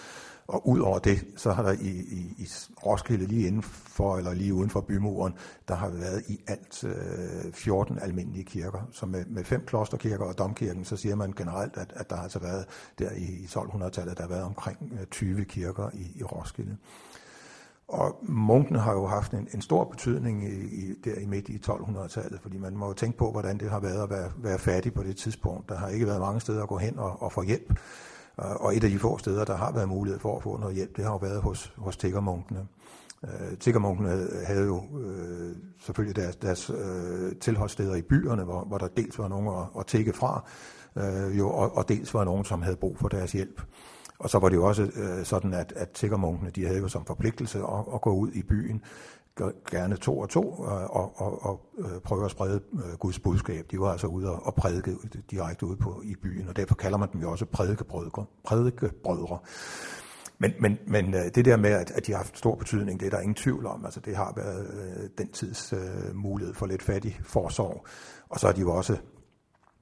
Og 0.47 0.69
ud 0.69 0.81
over 0.81 0.99
det, 0.99 1.25
så 1.37 1.53
har 1.53 1.63
der 1.63 1.73
i, 1.73 1.89
i, 1.89 2.35
i 2.39 2.49
Roskilde 2.87 3.27
lige 3.27 3.47
inden 3.47 3.63
for, 3.63 4.17
eller 4.17 4.35
lige 4.35 4.55
uden 4.55 4.71
for 4.71 4.81
bymuren, 4.81 5.35
der 5.69 5.75
har 5.75 5.89
været 5.89 6.23
i 6.29 6.41
alt 6.47 6.85
øh, 6.85 7.53
14 7.53 7.99
almindelige 7.99 8.45
kirker. 8.45 8.89
Så 8.93 9.07
med, 9.07 9.25
med 9.27 9.45
fem 9.45 9.65
klosterkirker 9.67 10.25
og 10.25 10.39
domkirken, 10.39 10.85
så 10.85 10.97
siger 10.97 11.15
man 11.15 11.33
generelt, 11.33 11.77
at, 11.77 11.93
at 11.97 12.11
der 12.11 12.17
har 12.17 12.23
altså 12.23 12.39
været 12.39 12.67
der 12.99 13.11
i, 13.11 13.25
i 13.25 13.45
1200-tallet, 13.45 14.17
der 14.17 14.23
har 14.23 14.29
været 14.29 14.45
omkring 14.45 14.93
øh, 15.01 15.07
20 15.07 15.45
kirker 15.45 15.91
i, 15.95 16.13
i 16.15 16.23
Roskilde. 16.23 16.77
Og 17.89 18.19
munkene 18.23 18.79
har 18.79 18.93
jo 18.93 19.07
haft 19.07 19.33
en, 19.33 19.49
en 19.55 19.63
stor 19.63 19.85
betydning 19.85 20.45
i, 20.45 20.49
i, 20.49 20.95
der 21.05 21.15
i 21.15 21.27
midt 21.27 21.49
i 21.49 21.61
1200-tallet, 21.67 22.41
fordi 22.41 22.59
man 22.59 22.77
må 22.77 22.87
jo 22.87 22.93
tænke 22.93 23.19
på, 23.19 23.31
hvordan 23.31 23.59
det 23.59 23.71
har 23.71 23.81
været 23.81 24.03
at 24.03 24.11
være, 24.11 24.33
være 24.37 24.59
fattig 24.59 24.95
på 24.95 25.03
det 25.03 25.17
tidspunkt. 25.17 25.69
Der 25.69 25.77
har 25.77 25.89
ikke 25.89 26.07
været 26.07 26.21
mange 26.21 26.41
steder 26.41 26.63
at 26.63 26.69
gå 26.69 26.79
hen 26.79 26.99
og, 26.99 27.23
og 27.23 27.33
få 27.33 27.43
hjælp. 27.43 27.79
Og 28.37 28.77
et 28.77 28.85
af 28.85 28.91
de 28.91 28.99
få 28.99 29.19
steder, 29.19 29.45
der 29.45 29.57
har 29.57 29.73
været 29.73 29.89
mulighed 29.89 30.21
for 30.21 30.37
at 30.37 30.43
få 30.43 30.57
noget 30.57 30.75
hjælp, 30.75 30.97
det 30.97 31.05
har 31.05 31.13
jo 31.13 31.17
været 31.17 31.43
hos, 31.43 31.73
hos 31.77 31.97
tiggermunkene. 31.97 32.67
Øh, 33.25 33.59
tiggermunkene 33.59 34.29
havde 34.47 34.67
jo 34.67 34.83
øh, 35.01 35.57
selvfølgelig 35.81 36.17
deres, 36.17 36.37
deres 36.37 36.71
øh, 36.71 37.37
tilholdssteder 37.41 37.95
i 37.95 38.03
byerne, 38.03 38.45
hvor, 38.45 38.65
hvor 38.65 38.79
der 38.79 38.89
dels 38.89 39.19
var 39.19 39.29
nogen 39.29 39.49
at, 39.49 39.81
at 39.81 39.87
tigge 39.87 40.13
fra, 40.13 40.45
øh, 40.97 41.39
jo, 41.39 41.51
og, 41.51 41.77
og 41.77 41.89
dels 41.89 42.15
var 42.15 42.25
nogen, 42.25 42.45
som 42.45 42.63
havde 42.63 42.77
brug 42.77 42.99
for 42.99 43.09
deres 43.09 43.33
hjælp. 43.33 43.63
Og 44.19 44.31
så 44.31 44.39
var 44.39 44.49
det 44.49 44.57
jo 44.57 44.65
også 44.65 44.83
øh, 44.83 45.25
sådan, 45.25 45.55
at, 45.55 45.73
at 45.77 45.91
tiggermunkene, 45.91 46.51
de 46.51 46.67
havde 46.67 46.79
jo 46.79 46.89
som 46.89 47.05
forpligtelse 47.05 47.59
at, 47.59 47.85
at 47.95 48.01
gå 48.01 48.13
ud 48.13 48.31
i 48.33 48.43
byen 48.43 48.83
gerne 49.71 49.97
to 49.97 50.19
og 50.19 50.29
to 50.29 50.65
øh, 50.65 50.83
og, 50.83 51.21
og, 51.21 51.47
og, 51.47 51.61
øh, 51.79 52.01
prøve 52.01 52.25
at 52.25 52.31
sprede 52.31 52.61
øh, 52.73 52.99
Guds 52.99 53.19
budskab. 53.19 53.71
De 53.71 53.81
var 53.81 53.93
altså 53.93 54.07
ude 54.07 54.31
og, 54.31 54.55
prædike 54.55 54.97
direkte 55.31 55.67
ude 55.67 55.77
på 55.77 56.03
i 56.05 56.15
byen, 56.23 56.49
og 56.49 56.57
derfor 56.57 56.75
kalder 56.75 56.99
man 56.99 57.09
dem 57.13 57.21
jo 57.21 57.31
også 57.31 57.45
prædikebrødre. 57.47 58.25
prædikebrødre. 58.45 59.39
Men, 60.39 60.53
men, 60.61 60.79
men 60.87 61.13
det 61.13 61.45
der 61.45 61.57
med, 61.57 61.71
at, 61.71 61.91
at 61.91 62.07
de 62.07 62.13
har 62.13 62.19
haft 62.19 62.39
stor 62.39 62.55
betydning, 62.55 63.01
det 63.01 63.07
er 63.07 63.11
der 63.11 63.21
ingen 63.21 63.35
tvivl 63.35 63.67
om. 63.67 63.85
Altså, 63.85 64.01
det 64.01 64.17
har 64.17 64.33
været 64.37 64.67
øh, 64.75 65.09
den 65.19 65.29
tids 65.33 65.73
øh, 65.73 66.15
mulighed 66.17 66.55
for 66.55 66.67
lidt 66.67 66.83
fattig 66.83 67.21
forsorg. 67.25 67.87
Og 68.29 68.41
så 68.41 68.47
har 68.47 68.55
de 68.55 68.61
jo 68.61 68.77
også 68.77 68.93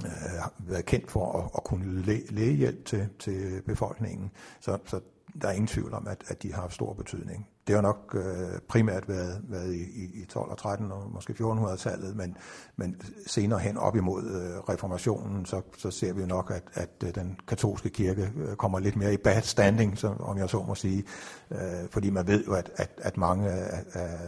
øh, 0.04 0.68
været 0.70 0.86
kendt 0.86 1.10
for 1.10 1.38
at, 1.38 1.50
at 1.56 1.64
kunne 1.64 1.86
yde 1.86 2.02
læ- 2.02 2.26
lægehjælp 2.30 2.84
til, 2.84 3.08
til 3.18 3.62
befolkningen. 3.66 4.30
Så, 4.60 4.78
så 4.86 5.00
der 5.42 5.48
er 5.48 5.52
ingen 5.52 5.66
tvivl 5.66 5.94
om, 5.94 6.06
at, 6.08 6.24
at 6.28 6.42
de 6.42 6.52
har 6.52 6.60
haft 6.60 6.74
stor 6.74 6.92
betydning 6.92 7.48
det 7.66 7.74
har 7.74 7.82
nok 7.82 8.16
øh, 8.18 8.58
primært 8.68 9.08
været, 9.08 9.42
været 9.48 9.74
i, 9.74 10.20
i 10.22 10.24
12 10.24 10.50
og 10.50 10.58
13 10.58 10.92
og 10.92 11.10
måske 11.12 11.32
1400-tallet, 11.32 12.16
men, 12.16 12.36
men 12.76 12.96
senere 13.26 13.58
hen 13.58 13.76
op 13.76 13.96
imod 13.96 14.24
øh, 14.24 14.74
reformationen, 14.74 15.46
så, 15.46 15.62
så 15.78 15.90
ser 15.90 16.12
vi 16.12 16.26
nok, 16.26 16.50
at, 16.54 16.62
at 16.74 16.90
øh, 17.04 17.14
den 17.14 17.40
katolske 17.48 17.88
kirke 17.88 18.32
øh, 18.36 18.56
kommer 18.56 18.78
lidt 18.78 18.96
mere 18.96 19.14
i 19.14 19.16
bad 19.16 19.42
standing, 19.42 19.98
så, 19.98 20.14
om 20.20 20.38
jeg 20.38 20.50
så 20.50 20.62
må 20.62 20.74
sige, 20.74 21.04
øh, 21.50 21.58
fordi 21.90 22.10
man 22.10 22.26
ved 22.26 22.44
jo, 22.44 22.52
at, 22.52 22.70
at, 22.76 22.90
at 23.02 23.16
mange 23.16 23.50
af, 23.50 23.84
af 23.92 24.18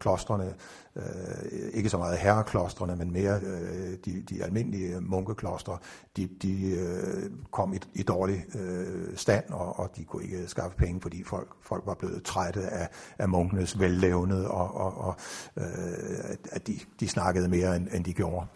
klostrene, 0.00 0.54
øh, 0.96 1.02
ikke 1.72 1.88
så 1.88 1.98
meget 1.98 2.18
herreklostrene, 2.18 2.96
men 2.96 3.12
mere 3.12 3.40
øh, 3.42 3.96
de, 4.04 4.22
de 4.22 4.44
almindelige 4.44 5.00
munkeklostre, 5.00 5.78
de, 6.16 6.28
de 6.42 6.70
øh, 6.70 7.30
kom 7.50 7.74
i, 7.74 7.78
i 7.94 8.02
dårlig 8.02 8.44
øh, 8.54 9.16
stand, 9.16 9.44
og, 9.50 9.78
og 9.78 9.90
de 9.96 10.04
kunne 10.04 10.24
ikke 10.24 10.48
skaffe 10.48 10.76
penge, 10.76 11.00
fordi 11.00 11.24
folk, 11.24 11.48
folk 11.62 11.86
var 11.86 11.94
blevet 11.94 12.22
trætte 12.22 12.60
af, 12.62 12.81
af 13.18 13.28
munkenes 13.28 13.78
vellevnede, 13.78 14.48
og, 14.48 14.74
og, 14.74 14.98
og 14.98 15.16
øh, 15.56 16.36
at 16.50 16.66
de, 16.66 16.78
de 17.00 17.08
snakkede 17.08 17.48
mere, 17.48 17.76
end, 17.76 17.88
end 17.92 18.04
de 18.04 18.12
gjorde. 18.12 18.46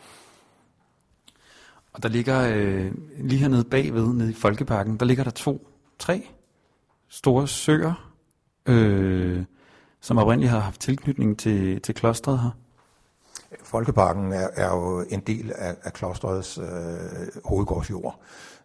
Og 1.93 2.03
der 2.03 2.09
ligger 2.09 2.41
øh, 2.55 2.93
lige 3.19 3.39
hernede 3.39 3.65
bagved, 3.65 4.07
nede 4.07 4.31
i 4.31 4.35
Folkeparken, 4.35 4.97
der 4.97 5.07
ligger 5.07 5.25
der 5.25 5.31
to, 5.31 5.69
tre 5.99 6.29
store 7.09 7.49
søer, 7.49 8.13
øh, 8.67 9.45
som 10.01 10.19
oprindeligt 10.19 10.51
har 10.51 10.59
haft 10.59 10.81
tilknytning 10.81 11.39
til, 11.39 11.83
til 11.83 11.95
klostret 11.95 12.39
her. 12.41 12.51
Folkeparken 13.63 14.33
er, 14.33 14.49
er 14.55 14.77
jo 14.77 15.05
en 15.11 15.21
del 15.21 15.53
af, 15.55 15.77
af 15.83 15.93
klostrets 15.93 16.59
øh, 16.59 16.65
hovedgårdsjord. 17.45 18.21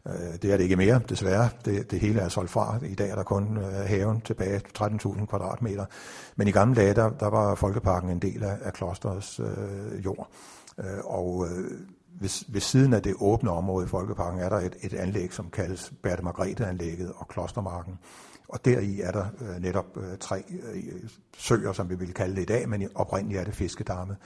Øh, 0.07 0.41
det 0.41 0.53
er 0.53 0.57
det 0.57 0.63
ikke 0.63 0.75
mere, 0.75 1.01
desværre. 1.09 1.49
Det, 1.65 1.91
det 1.91 1.99
hele 1.99 2.19
er 2.19 2.29
solgt 2.29 2.51
fra. 2.51 2.79
I 2.85 2.95
dag 2.95 3.09
er 3.09 3.15
der 3.15 3.23
kun 3.23 3.57
øh, 3.57 3.63
haven 3.63 4.21
tilbage, 4.21 4.61
13.000 4.79 5.25
kvadratmeter. 5.25 5.85
Men 6.35 6.47
i 6.47 6.51
gamle 6.51 6.75
dage, 6.75 6.93
der, 6.93 7.09
der 7.09 7.29
var 7.29 7.55
Folkeparken 7.55 8.09
en 8.09 8.19
del 8.19 8.43
af, 8.43 8.57
af 8.61 8.73
klosterets 8.73 9.39
øh, 9.39 10.05
jord. 10.05 10.29
Øh, 10.77 10.85
og 11.05 11.47
øh, 11.47 11.71
ved, 12.21 12.51
ved 12.53 12.61
siden 12.61 12.93
af 12.93 13.01
det 13.01 13.15
åbne 13.19 13.51
område 13.51 13.85
i 13.85 13.89
Folkeparken 13.89 14.39
er 14.39 14.49
der 14.49 14.57
et, 14.57 14.75
et 14.81 14.93
anlæg, 14.93 15.33
som 15.33 15.49
kaldes 15.49 15.93
Berthe 16.03 16.23
Margrethe-anlægget 16.23 17.11
og 17.15 17.27
Klostermarken. 17.27 17.99
Og 18.51 18.65
deri 18.65 19.01
er 19.01 19.11
der 19.11 19.25
øh, 19.41 19.61
netop 19.61 19.97
øh, 19.97 20.17
tre 20.19 20.43
øh, 20.49 21.09
søer, 21.37 21.73
som 21.73 21.89
vi 21.89 21.95
vil 21.95 22.13
kalde 22.13 22.35
det 22.35 22.41
i 22.41 22.45
dag, 22.45 22.69
men 22.69 22.89
oprindeligt 22.95 23.39
er 23.39 23.45
det 23.45 23.55
fiskedamme. 23.55 24.17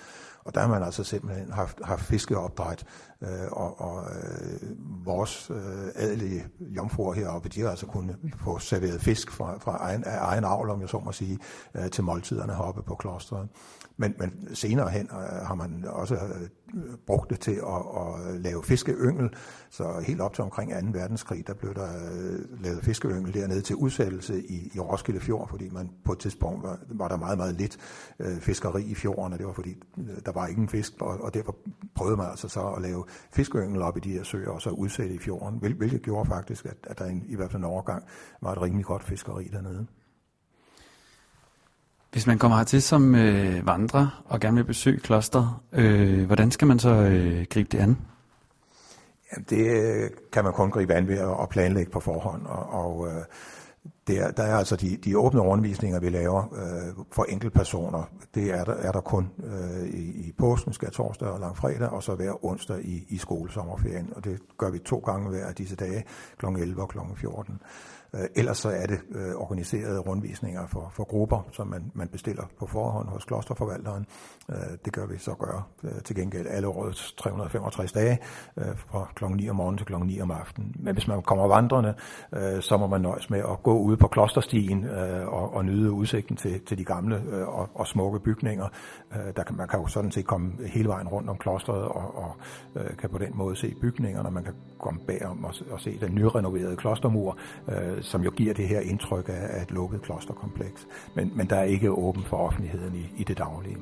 Og 0.45 0.55
der 0.55 0.61
har 0.61 0.67
man 0.67 0.83
altså 0.83 1.03
simpelthen 1.03 1.51
haft, 1.51 1.81
haft 1.83 2.01
fiskeopdræt, 2.01 2.85
øh, 3.21 3.51
og, 3.51 3.81
og 3.81 4.03
øh, 4.03 4.69
vores 5.05 5.51
øh, 5.51 5.87
adelige 5.95 6.45
jomfruer 6.59 7.13
heroppe, 7.13 7.49
de 7.49 7.61
har 7.61 7.69
altså 7.69 7.85
kunnet 7.85 8.17
få 8.43 8.59
serveret 8.59 9.01
fisk 9.01 9.31
fra, 9.31 9.57
fra 9.57 9.77
egen, 9.77 10.03
af 10.03 10.17
egen 10.21 10.43
avl, 10.43 10.69
om 10.69 10.81
jeg 10.81 10.89
så 10.89 10.99
må 10.99 11.11
sige, 11.11 11.39
øh, 11.75 11.89
til 11.89 12.03
måltiderne 12.03 12.53
heroppe 12.53 12.81
på 12.83 12.95
klosteret. 12.95 13.49
Men, 13.97 14.15
men 14.19 14.55
senere 14.55 14.89
hen 14.89 15.09
øh, 15.11 15.47
har 15.47 15.55
man 15.55 15.85
også 15.87 16.15
øh, 16.15 16.81
brugt 17.07 17.29
det 17.29 17.39
til 17.39 17.51
at, 17.51 17.83
at 17.97 18.41
lave 18.41 18.63
fiskeyngel, 18.63 19.29
så 19.69 20.03
helt 20.07 20.21
op 20.21 20.33
til 20.33 20.43
omkring 20.43 20.93
2. 20.93 20.99
verdenskrig, 20.99 21.47
der 21.47 21.53
blev 21.53 21.75
der 21.75 21.89
øh, 22.11 22.63
lavet 22.63 22.83
fiskeyngel 22.83 23.33
dernede 23.33 23.61
til 23.61 23.75
udsættelse 23.75 24.14
i, 24.29 24.71
i 24.75 24.79
Roskilde 24.79 25.19
Fjord, 25.19 25.49
fordi 25.49 25.69
man 25.69 25.89
på 26.05 26.11
et 26.11 26.19
tidspunkt 26.19 26.63
var, 26.63 26.79
var 26.89 27.07
der 27.07 27.17
meget, 27.17 27.37
meget 27.37 27.55
lidt 27.55 27.77
øh, 28.19 28.39
fiskeri 28.39 28.83
i 28.83 28.95
fjorden, 28.95 29.33
og 29.33 29.39
det 29.39 29.47
var 29.47 29.53
fordi, 29.53 29.75
øh, 29.97 30.05
der 30.25 30.31
var 30.31 30.47
ingen 30.47 30.69
fisk, 30.69 30.93
og, 31.01 31.21
og 31.21 31.33
derfor 31.33 31.55
prøvede 31.95 32.17
man 32.17 32.29
altså 32.29 32.47
så 32.47 32.61
at 32.61 32.81
lave 32.81 33.05
fiskeyngel 33.31 33.81
op 33.81 33.97
i 33.97 33.99
de 33.99 34.11
her 34.11 34.23
søer, 34.23 34.49
og 34.49 34.61
så 34.61 34.69
udsætte 34.69 35.15
i 35.15 35.19
fjorden, 35.19 35.59
hvil, 35.59 35.73
hvilket 35.73 36.01
gjorde 36.01 36.29
faktisk, 36.29 36.65
at, 36.65 36.77
at 36.83 36.99
der 36.99 37.05
en, 37.05 37.23
i 37.27 37.35
hvert 37.35 37.51
fald 37.51 37.63
en 37.63 37.69
overgang 37.69 38.03
var 38.41 38.51
et 38.51 38.61
rimelig 38.61 38.85
godt 38.85 39.03
fiskeri 39.03 39.49
dernede. 39.51 39.87
Hvis 42.11 42.27
man 42.27 42.37
kommer 42.37 42.57
hertil 42.57 42.81
som 42.81 43.15
øh, 43.15 43.67
vandrer 43.67 44.23
og 44.25 44.39
gerne 44.39 44.55
vil 44.55 44.63
besøge 44.63 44.99
kloster, 44.99 45.63
øh, 45.71 46.25
hvordan 46.25 46.51
skal 46.51 46.67
man 46.67 46.79
så 46.79 46.89
øh, 46.89 47.45
gribe 47.49 47.69
det 47.71 47.77
an? 47.77 47.97
Jamen, 49.31 49.45
det 49.49 49.67
øh, 49.67 50.09
kan 50.31 50.43
man 50.43 50.53
kun 50.53 50.71
gribe 50.71 50.93
an 50.93 51.07
ved 51.07 51.17
at 51.17 51.49
planlægge 51.49 51.91
på 51.91 51.99
forhånd, 51.99 52.45
og, 52.45 52.69
og 52.69 53.07
øh, 53.07 53.23
det 54.07 54.15
der, 54.15 54.31
der 54.31 54.43
er 54.43 54.55
altså 54.55 54.75
de, 54.75 54.97
de 54.97 55.17
åbne 55.17 55.41
rundvisninger, 55.41 55.99
vi 55.99 56.09
laver 56.09 56.53
øh, 56.55 57.05
for 57.11 57.23
enkeltpersoner. 57.23 58.03
Det 58.35 58.53
er 58.53 58.63
der, 58.63 58.73
er 58.73 58.91
der 58.91 59.01
kun 59.01 59.31
øh, 59.43 59.87
i, 59.87 60.27
i 60.27 60.33
påsken, 60.37 60.73
skal 60.73 60.91
torsdag 60.91 61.27
og 61.27 61.39
langfredag, 61.39 61.89
og 61.89 62.03
så 62.03 62.15
hver 62.15 62.45
onsdag 62.45 62.79
i, 62.81 63.05
i 63.09 63.17
skolesommerferien. 63.17 64.13
Og 64.15 64.23
det 64.23 64.39
gør 64.57 64.69
vi 64.69 64.79
to 64.79 64.97
gange 64.97 65.29
hver 65.29 65.45
af 65.45 65.55
disse 65.55 65.75
dage, 65.75 66.03
kl. 66.37 66.45
11 66.45 66.81
og 66.81 66.89
kl. 66.89 66.97
14. 67.15 67.59
Øh, 68.15 68.27
ellers 68.35 68.57
så 68.57 68.69
er 68.69 68.85
det 68.85 68.99
øh, 69.11 69.35
organiserede 69.35 69.99
rundvisninger 69.99 70.67
for, 70.67 70.91
for 70.93 71.03
grupper, 71.03 71.47
som 71.51 71.67
man, 71.67 71.91
man 71.93 72.07
bestiller 72.07 72.43
på 72.59 72.67
forhånd 72.67 73.07
hos 73.07 73.25
klosterforvalteren. 73.25 74.05
Øh, 74.49 74.55
det 74.85 74.93
gør 74.93 75.05
vi 75.05 75.17
så 75.17 75.33
gøre 75.39 75.63
øh, 75.83 76.01
til 76.03 76.15
gengæld 76.15 76.47
alle 76.47 76.67
årets 76.67 77.13
365 77.13 77.91
dage, 77.91 78.19
øh, 78.57 78.65
fra 78.77 79.11
kl. 79.15 79.25
9 79.25 79.49
om 79.49 79.55
morgenen 79.55 79.77
til 79.77 79.87
kl. 79.87 79.93
9 79.93 80.21
om 80.21 80.31
aftenen. 80.31 80.75
Men 80.79 80.93
hvis 80.93 81.07
man 81.07 81.21
kommer 81.21 81.47
vandrende, 81.47 81.93
øh, 82.35 82.61
så 82.61 82.77
må 82.77 82.87
man 82.87 83.01
nøjes 83.01 83.29
med 83.29 83.39
at 83.39 83.63
gå 83.63 83.79
ud 83.79 83.97
på 83.97 84.07
klosterstien 84.07 84.85
øh, 84.85 85.27
og, 85.27 85.53
og 85.53 85.65
nyde 85.65 85.91
udsigten 85.91 86.35
til, 86.35 86.61
til 86.65 86.77
de 86.77 86.85
gamle 86.85 87.23
øh, 87.31 87.47
og, 87.47 87.69
og 87.73 87.87
smukke 87.87 88.19
bygninger. 88.19 88.67
Øh, 89.15 89.33
der 89.35 89.43
kan, 89.43 89.55
man 89.57 89.67
kan 89.67 89.79
jo 89.79 89.87
sådan 89.87 90.11
set 90.11 90.25
komme 90.25 90.51
hele 90.67 90.89
vejen 90.89 91.07
rundt 91.07 91.29
om 91.29 91.37
klosteret 91.37 91.83
og, 91.83 92.17
og 92.17 92.35
øh, 92.75 92.97
kan 92.97 93.09
på 93.09 93.17
den 93.17 93.31
måde 93.33 93.55
se 93.55 93.75
bygningerne. 93.81 94.31
Man 94.31 94.43
kan 94.43 94.53
komme 94.79 94.99
bagom 95.07 95.43
og, 95.43 95.53
og 95.71 95.79
se 95.79 95.99
den 95.99 96.15
nyrenoverede 96.15 96.75
klostermur, 96.75 97.37
øh, 97.67 98.03
som 98.05 98.23
jo 98.23 98.31
giver 98.31 98.53
det 98.53 98.67
her 98.67 98.79
indtryk 98.79 99.29
af, 99.29 99.47
af 99.49 99.61
et 99.61 99.71
lukket 99.71 100.01
klosterkompleks. 100.01 100.87
Men, 101.15 101.31
men 101.35 101.49
der 101.49 101.55
er 101.55 101.63
ikke 101.63 101.91
åben 101.91 102.23
for 102.23 102.37
offentligheden 102.37 102.95
i, 102.95 103.21
i 103.21 103.23
det 103.23 103.37
daglige. 103.37 103.77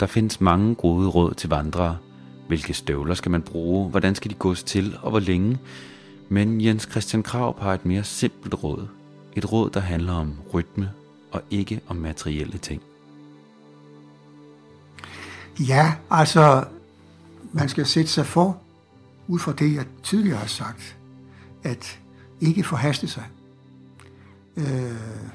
Der 0.00 0.06
findes 0.06 0.40
mange 0.40 0.74
gode 0.74 1.08
råd 1.08 1.34
til 1.34 1.50
vandrere. 1.50 1.98
Hvilke 2.48 2.74
støvler 2.74 3.14
skal 3.14 3.30
man 3.30 3.42
bruge? 3.42 3.90
Hvordan 3.90 4.14
skal 4.14 4.30
de 4.30 4.36
gås 4.36 4.62
til? 4.62 4.98
Og 5.02 5.10
hvor 5.10 5.20
længe? 5.20 5.58
Men 6.28 6.60
Jens 6.60 6.88
Christian 6.90 7.22
Krav 7.22 7.60
har 7.60 7.74
et 7.74 7.86
mere 7.86 8.04
simpelt 8.04 8.64
råd. 8.64 8.88
Et 9.36 9.52
råd, 9.52 9.70
der 9.70 9.80
handler 9.80 10.12
om 10.12 10.34
rytme 10.54 10.90
og 11.32 11.42
ikke 11.50 11.80
om 11.88 11.96
materielle 11.96 12.58
ting. 12.58 12.82
Ja, 15.60 15.94
altså, 16.10 16.64
man 17.56 17.68
skal 17.68 17.86
sætte 17.86 18.10
sig 18.10 18.26
for, 18.26 18.62
ud 19.28 19.38
fra 19.38 19.52
det, 19.52 19.74
jeg 19.74 19.86
tidligere 20.02 20.38
har 20.38 20.46
sagt, 20.46 20.98
at 21.62 22.00
ikke 22.40 22.64
forhaste 22.64 23.08
sig. 23.08 23.24
Øh, 24.56 25.30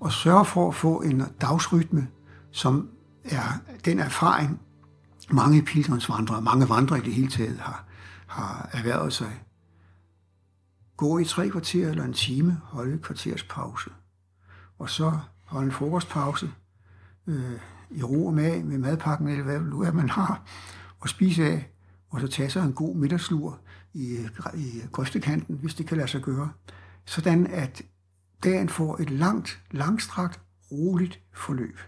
og 0.00 0.12
sørge 0.12 0.44
for 0.44 0.68
at 0.68 0.74
få 0.74 1.00
en 1.00 1.22
dagsrytme, 1.40 2.08
som 2.50 2.88
er 3.24 3.60
den 3.84 3.98
erfaring, 3.98 4.60
mange 5.30 5.62
pilgrimsvandrere, 5.62 6.42
mange 6.42 6.68
vandrere 6.68 6.98
i 6.98 7.02
det 7.02 7.14
hele 7.14 7.30
taget 7.30 7.58
har, 7.58 7.84
har 8.26 8.70
erhvervet 8.72 9.12
sig. 9.12 9.42
Gå 10.96 11.18
i 11.18 11.24
tre 11.24 11.48
kvarter 11.48 11.88
eller 11.88 12.04
en 12.04 12.12
time, 12.12 12.60
holde 12.64 12.94
et 12.94 13.02
kvarters 13.02 13.42
pause. 13.42 13.90
Og 14.78 14.90
så 14.90 15.18
holde 15.44 15.66
en 15.66 15.72
frokostpause 15.72 16.50
øh, 17.26 17.60
i 17.90 18.02
ro 18.02 18.26
og 18.26 18.34
mag 18.34 18.64
med 18.64 18.78
madpakken, 18.78 19.28
eller 19.28 19.44
hvad 19.44 19.60
nu 19.60 19.80
er, 19.80 19.92
man 19.92 20.08
har, 20.08 20.44
og 20.98 21.08
spise 21.08 21.44
af, 21.44 21.70
og 22.10 22.20
så 22.20 22.28
tage 22.28 22.50
sig 22.50 22.64
en 22.64 22.72
god 22.72 22.96
middagslur 22.96 23.60
i, 23.94 24.18
i 24.54 24.82
grøftekanten, 24.92 25.56
hvis 25.56 25.74
det 25.74 25.86
kan 25.86 25.96
lade 25.96 26.08
sig 26.08 26.22
gøre. 26.22 26.50
Sådan 27.04 27.46
at 27.46 27.82
dagen 28.44 28.68
får 28.68 29.00
et 29.00 29.10
langt, 29.10 29.62
langstrakt, 29.70 30.40
roligt 30.72 31.20
forløb. 31.32 31.78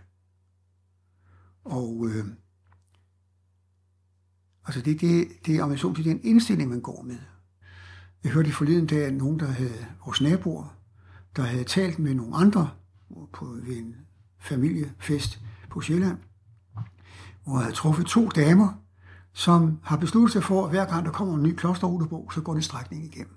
Og 1.64 2.06
øh, 2.08 2.24
altså 4.66 4.80
det, 4.80 5.00
det, 5.00 5.28
det 5.46 5.56
er, 5.56 5.62
om 5.62 5.70
jeg 5.70 5.78
så 5.78 5.94
det 5.96 6.06
er 6.06 6.10
en 6.10 6.24
indstilling, 6.24 6.70
man 6.70 6.80
går 6.80 7.02
med. 7.02 7.18
Jeg 8.24 8.32
hørte 8.32 8.48
i 8.48 8.52
forleden 8.52 8.86
dag, 8.86 9.04
at 9.04 9.14
nogen, 9.14 9.40
der 9.40 9.46
havde 9.46 9.86
vores 10.04 10.20
naboer, 10.20 10.76
der 11.36 11.42
havde 11.42 11.64
talt 11.64 11.98
med 11.98 12.14
nogle 12.14 12.36
andre 12.36 12.70
på 13.32 13.44
ved 13.44 13.76
en 13.76 13.96
familiefest 14.40 15.40
på 15.72 15.80
Sjælland, 15.80 16.18
hvor 17.44 17.56
jeg 17.56 17.62
havde 17.62 17.76
truffet 17.76 18.06
to 18.06 18.28
damer, 18.28 18.68
som 19.32 19.78
har 19.82 19.96
besluttet 19.96 20.32
sig 20.32 20.44
for, 20.44 20.64
at 20.64 20.70
hver 20.70 20.84
gang 20.84 21.06
der 21.06 21.12
kommer 21.12 21.34
en 21.34 21.42
ny 21.42 21.54
klosterrutebog, 21.54 22.30
så 22.34 22.40
går 22.40 22.54
det 22.54 22.64
strækning 22.64 23.04
igennem. 23.04 23.36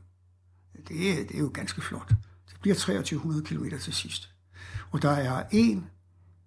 Det 0.88 1.12
er, 1.12 1.28
det 1.28 1.36
er 1.36 1.39
jo 1.39 1.52
ganske 1.54 1.82
flot. 1.82 2.10
Det 2.50 2.58
bliver 2.62 2.76
2300 2.76 3.45
km 3.45 3.65
til 3.82 3.93
sidst. 3.93 4.36
Og 4.91 5.02
der 5.02 5.10
er 5.10 5.43
en 5.52 5.86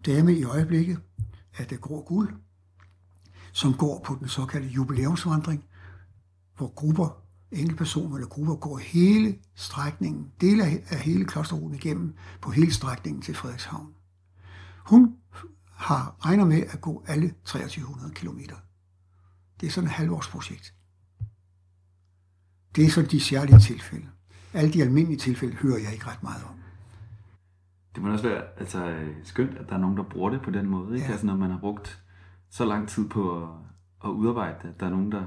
dame 0.07 0.35
i 0.35 0.45
øjeblikket, 0.45 0.99
af 1.59 1.67
det 1.67 1.81
grå 1.81 2.05
guld, 2.05 2.35
som 3.53 3.75
går 3.75 4.03
på 4.05 4.17
den 4.21 4.29
såkaldte 4.29 4.69
jubilæumsvandring, 4.69 5.65
hvor 6.57 6.69
grupper, 6.75 7.23
enkeltpersoner 7.53 8.17
eller 8.17 8.29
grupper 8.29 8.55
går 8.55 8.79
hele 8.79 9.39
strækningen, 9.55 10.33
dele 10.41 10.65
af 10.65 10.99
hele 10.99 11.25
klosterruten 11.25 11.75
igennem 11.75 12.15
på 12.41 12.51
hele 12.51 12.73
strækningen 12.73 13.23
til 13.23 13.35
Frederikshavn. 13.35 13.95
Hun 14.87 15.17
har 15.79 16.17
regner 16.25 16.45
med 16.45 16.63
at 16.71 16.81
gå 16.81 17.05
alle 17.07 17.35
2300 17.45 18.15
km. 18.15 18.39
Det 19.61 19.67
er 19.67 19.71
sådan 19.71 19.89
et 19.89 19.95
halvårsprojekt. 19.95 20.75
Det 22.77 22.85
er 22.85 22.91
sådan 22.91 23.11
de 23.11 23.21
særlige 23.21 23.59
tilfælde. 23.59 24.07
Alle 24.53 24.73
de 24.73 24.83
almindelige 24.83 25.19
tilfælde 25.19 25.57
hører 25.57 25.79
jeg 25.79 25.93
ikke 25.93 26.07
ret 26.07 26.23
meget 26.23 26.45
om. 26.45 26.55
Det 27.95 28.03
må 28.03 28.13
også 28.13 28.29
være 28.29 28.43
altså, 28.59 28.95
skønt, 29.25 29.59
at 29.59 29.69
der 29.69 29.75
er 29.75 29.79
nogen, 29.79 29.97
der 29.97 30.03
bruger 30.03 30.31
det 30.31 30.43
på 30.43 30.51
den 30.51 30.67
måde. 30.67 30.95
Ikke? 30.95 31.07
Ja. 31.07 31.13
Altså, 31.13 31.27
når 31.27 31.37
man 31.37 31.51
har 31.51 31.59
brugt 31.59 32.03
så 32.51 32.65
lang 32.65 32.89
tid 32.89 33.09
på 33.09 33.43
at, 33.43 33.49
at 34.05 34.09
udarbejde 34.09 34.55
det, 34.63 34.69
at 34.69 34.81
der 34.81 34.87
er 34.87 34.91
nogen, 34.91 35.13
der, 35.13 35.23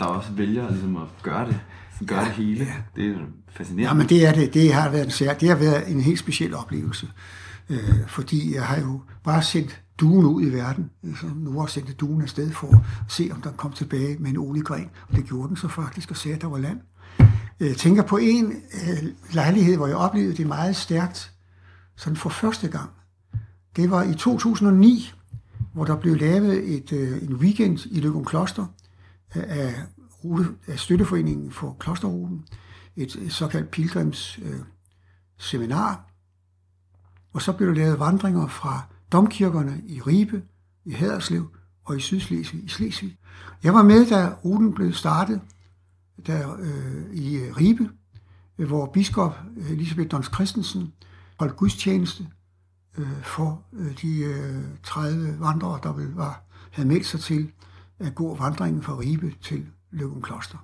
der 0.00 0.06
også 0.06 0.32
vælger 0.32 0.70
ligesom, 0.70 0.96
at 0.96 1.08
gøre 1.22 1.46
det. 1.46 1.60
Gøre 2.06 2.18
ja, 2.18 2.24
det 2.24 2.32
hele. 2.32 2.64
Ja. 2.64 2.82
Det 2.96 3.10
er 3.10 3.18
fascinerende. 3.48 3.88
Ja, 3.88 3.94
men 3.94 4.08
det 4.08 4.26
er 4.26 4.32
det. 4.32 4.54
Det 4.54 4.74
har 4.74 4.90
været 4.90 5.04
en, 5.04 5.10
sær, 5.10 5.34
det 5.34 5.48
har 5.48 5.56
været 5.56 5.90
en 5.90 6.00
helt 6.00 6.18
speciel 6.18 6.54
oplevelse. 6.54 7.08
Øh, 7.70 8.08
fordi 8.08 8.54
jeg 8.54 8.66
har 8.66 8.80
jo 8.80 9.00
bare 9.24 9.42
sendt 9.42 9.82
duen 10.00 10.26
ud 10.26 10.42
i 10.42 10.52
verden. 10.52 10.90
Så 11.20 11.26
nu 11.36 11.60
har 11.60 11.66
sendt 11.66 12.00
duen 12.00 12.22
afsted 12.22 12.50
for 12.50 12.68
at 12.68 13.12
se, 13.12 13.30
om 13.32 13.42
den 13.42 13.52
kom 13.56 13.72
tilbage 13.72 14.16
med 14.18 14.30
en 14.30 14.36
oliegren. 14.36 14.90
Og 15.08 15.16
det 15.16 15.24
gjorde 15.24 15.48
den 15.48 15.56
så 15.56 15.68
faktisk, 15.68 16.10
og 16.10 16.16
sagde, 16.16 16.34
at 16.34 16.42
der 16.42 16.48
var 16.48 16.58
land. 16.58 16.80
Øh, 17.60 17.68
jeg 17.68 17.76
tænker 17.76 18.02
på 18.02 18.16
en 18.16 18.52
øh, 18.52 19.08
lejlighed, 19.32 19.76
hvor 19.76 19.86
jeg 19.86 19.96
oplevede 19.96 20.36
det 20.36 20.46
meget 20.46 20.76
stærkt, 20.76 21.32
sådan 21.96 22.16
for 22.16 22.28
første 22.28 22.68
gang. 22.68 22.90
Det 23.76 23.90
var 23.90 24.02
i 24.02 24.14
2009, 24.14 25.12
hvor 25.72 25.84
der 25.84 25.96
blev 25.96 26.16
lavet 26.16 26.74
et, 26.74 26.92
øh, 26.92 27.22
en 27.22 27.34
weekend 27.34 27.78
i 27.90 28.00
Løgum 28.00 28.24
Kloster 28.24 28.66
øh, 29.36 29.42
af, 29.46 29.74
rute, 30.24 30.48
af 30.66 30.78
Støtteforeningen 30.78 31.50
for 31.50 31.76
Klosterruten, 31.80 32.44
et, 32.96 33.16
et 33.16 33.32
såkaldt 33.32 33.70
pilgrims 33.70 34.38
øh, 34.42 34.60
seminar. 35.38 36.08
Og 37.32 37.42
så 37.42 37.52
blev 37.52 37.68
der 37.68 37.74
lavet 37.74 37.98
vandringer 37.98 38.48
fra 38.48 38.82
domkirkerne 39.12 39.82
i 39.86 40.00
Ribe, 40.00 40.42
i 40.84 40.90
Haderslev 40.90 41.50
og 41.84 41.96
i 41.96 42.00
Sydslesvig, 42.00 42.64
i 42.64 42.68
Slesvig. 42.68 43.18
Jeg 43.62 43.74
var 43.74 43.82
med, 43.82 44.06
da 44.06 44.34
ruten 44.44 44.74
blev 44.74 44.92
startet 44.92 45.40
der, 46.26 46.56
øh, 46.60 47.14
i 47.14 47.36
øh, 47.36 47.56
Ribe, 47.56 47.90
hvor 48.56 48.86
biskop 48.86 49.38
øh, 49.56 49.70
Elisabeth 49.70 50.10
Dons 50.10 50.30
Christensen 50.34 50.92
holdt 51.38 51.56
gudstjeneste 51.56 52.26
øh, 52.98 53.22
for 53.22 53.62
øh, 53.72 54.00
de 54.02 54.18
øh, 54.18 54.62
30 54.82 55.40
vandrere, 55.40 55.80
der 55.82 55.92
vel 55.92 56.14
var, 56.14 56.42
havde 56.70 56.88
meldt 56.88 57.06
sig 57.06 57.20
til 57.20 57.52
at 57.98 58.14
gå 58.14 58.36
vandringen 58.36 58.82
fra 58.82 58.98
Ribe 58.98 59.34
til 59.42 59.66
Løgum 59.90 60.22
Kloster. 60.22 60.58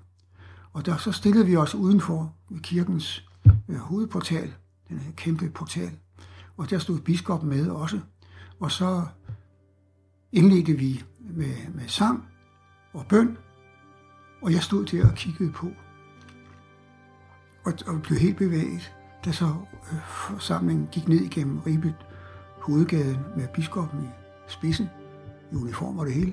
Og 0.72 0.86
der 0.86 0.96
så 0.96 1.12
stillede 1.12 1.46
vi 1.46 1.56
os 1.56 1.74
udenfor 1.74 2.34
kirkens 2.62 3.28
øh, 3.68 3.76
hovedportal, 3.76 4.54
den 4.88 4.98
her 4.98 5.12
kæmpe 5.12 5.50
portal, 5.50 5.90
og 6.56 6.70
der 6.70 6.78
stod 6.78 7.00
biskoppen 7.00 7.48
med 7.48 7.68
også. 7.68 8.00
Og 8.60 8.70
så 8.70 9.02
indledte 10.32 10.72
vi 10.72 11.04
med, 11.20 11.72
med 11.74 11.88
sang 11.88 12.28
og 12.92 13.06
bøn, 13.08 13.38
og 14.42 14.52
jeg 14.52 14.62
stod 14.62 14.84
der 14.84 15.10
og 15.10 15.14
kiggede 15.14 15.52
på, 15.52 15.66
og, 17.64 17.72
og 17.86 18.02
blev 18.02 18.18
helt 18.18 18.36
bevæget, 18.36 18.92
da 19.24 19.32
så 19.32 19.44
øh, 19.92 19.98
forsamlingen 20.06 20.88
gik 20.92 21.08
ned 21.08 21.20
igennem 21.20 21.58
Ribet 21.58 21.94
hovedgaden 22.60 23.20
med 23.36 23.48
biskoppen 23.54 24.04
i 24.04 24.08
spidsen, 24.48 24.88
i 25.52 25.54
uniform 25.54 25.98
og 25.98 26.06
det 26.06 26.14
hele. 26.14 26.32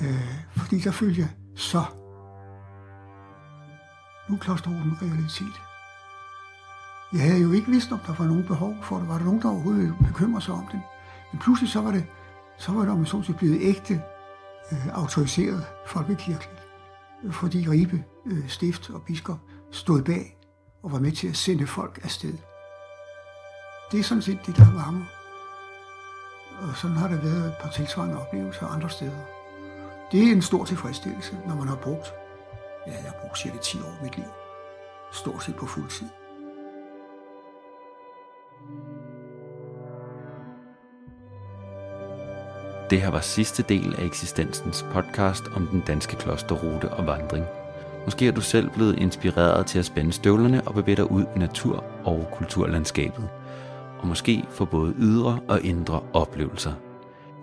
Øh, 0.00 0.44
fordi 0.56 0.78
der 0.78 0.90
følte 0.90 1.20
jeg, 1.20 1.30
så 1.56 1.84
nu 4.28 4.34
er 4.34 4.38
klosterruten 4.38 5.02
realitet. 5.02 5.69
Jeg 7.12 7.20
havde 7.20 7.40
jo 7.40 7.52
ikke 7.52 7.70
vidst, 7.70 7.92
om 7.92 7.98
der 7.98 8.14
var 8.14 8.24
nogen 8.24 8.46
behov 8.46 8.76
for 8.82 8.98
det. 8.98 9.08
Var 9.08 9.18
der 9.18 9.24
nogen, 9.24 9.42
der 9.42 9.48
overhovedet 9.50 9.94
bekymrede 10.06 10.44
sig 10.44 10.54
om 10.54 10.66
det? 10.72 10.80
Men 11.32 11.40
pludselig 11.40 11.70
så 11.70 11.80
var 11.80 11.90
det, 11.90 12.06
så 12.58 12.72
var 12.72 12.80
det 12.80 12.90
om 12.90 13.06
så 13.06 13.34
blevet 13.38 13.58
ægte 13.60 14.02
øh, 14.72 14.88
autoriseret 14.92 15.66
folkekirkeligt. 15.86 16.62
Fordi 17.30 17.68
Ribe 17.68 18.04
øh, 18.26 18.48
stift 18.48 18.90
og 18.90 19.02
biskop 19.02 19.38
stod 19.70 20.02
bag 20.02 20.38
og 20.82 20.92
var 20.92 20.98
med 20.98 21.12
til 21.12 21.28
at 21.28 21.36
sende 21.36 21.66
folk 21.66 22.00
afsted. 22.02 22.38
Det 23.92 24.00
er 24.00 24.04
sådan 24.04 24.22
set 24.22 24.38
det, 24.46 24.56
der 24.56 24.72
varmer. 24.74 25.04
Og 26.60 26.76
sådan 26.76 26.96
har 26.96 27.08
der 27.08 27.22
været 27.22 27.46
et 27.46 27.54
par 27.60 27.70
tilsvarende 27.70 28.20
oplevelser 28.20 28.66
andre 28.66 28.90
steder. 28.90 29.20
Det 30.12 30.28
er 30.28 30.32
en 30.32 30.42
stor 30.42 30.64
tilfredsstillelse, 30.64 31.38
når 31.46 31.54
man 31.54 31.68
har 31.68 31.76
brugt, 31.76 32.12
ja, 32.86 32.92
jeg 32.92 33.02
har 33.02 33.20
brugt 33.20 33.38
cirka 33.38 33.58
10 33.58 33.78
år 33.78 33.98
i 34.00 34.04
mit 34.04 34.16
liv, 34.16 34.26
stort 35.12 35.42
set 35.44 35.56
på 35.56 35.66
fuld 35.66 35.88
tid. 35.88 36.08
Det 42.90 43.00
her 43.00 43.10
var 43.10 43.20
sidste 43.20 43.62
del 43.62 43.94
af 43.98 44.04
eksistensens 44.04 44.86
podcast 44.92 45.44
om 45.54 45.66
den 45.66 45.80
danske 45.86 46.16
klosterrute 46.16 46.88
og 46.88 47.06
vandring. 47.06 47.44
Måske 48.04 48.26
er 48.28 48.32
du 48.32 48.40
selv 48.40 48.70
blevet 48.70 48.98
inspireret 48.98 49.66
til 49.66 49.78
at 49.78 49.84
spænde 49.84 50.12
støvlerne 50.12 50.68
og 50.68 50.74
bevæge 50.74 50.96
dig 50.96 51.10
ud 51.10 51.24
i 51.36 51.38
natur- 51.38 51.84
og 52.04 52.28
kulturlandskabet. 52.32 53.28
Og 53.98 54.06
måske 54.06 54.44
få 54.50 54.64
både 54.64 54.94
ydre 54.98 55.40
og 55.48 55.62
indre 55.62 56.02
oplevelser. 56.12 56.72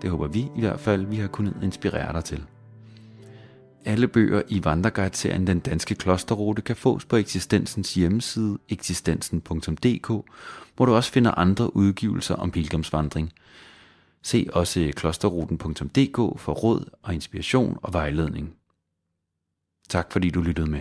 Det 0.02 0.10
håber 0.10 0.26
vi 0.26 0.40
i 0.56 0.60
hvert 0.60 0.80
fald, 0.80 1.06
vi 1.06 1.16
har 1.16 1.28
kunnet 1.28 1.56
inspirere 1.62 2.12
dig 2.12 2.24
til. 2.24 2.44
Alle 3.84 4.08
bøger 4.08 4.42
i 4.48 4.64
Vandreguide-serien 4.64 5.46
Den 5.46 5.60
Danske 5.60 5.94
Klosterrute 5.94 6.62
kan 6.62 6.76
fås 6.76 7.04
på 7.04 7.16
eksistensens 7.16 7.94
hjemmeside 7.94 8.58
eksistensen.dk, 8.68 10.08
hvor 10.76 10.86
du 10.86 10.94
også 10.94 11.12
finder 11.12 11.30
andre 11.38 11.76
udgivelser 11.76 12.34
om 12.34 12.50
pilgrimsvandring. 12.50 13.32
Se 14.22 14.46
også 14.52 14.92
klosterruten.dk 14.96 16.40
for 16.40 16.52
råd 16.52 16.90
og 17.02 17.14
inspiration 17.14 17.78
og 17.82 17.92
vejledning. 17.92 18.54
Tak 19.88 20.12
fordi 20.12 20.30
du 20.30 20.40
lyttede 20.40 20.70
med. 20.70 20.80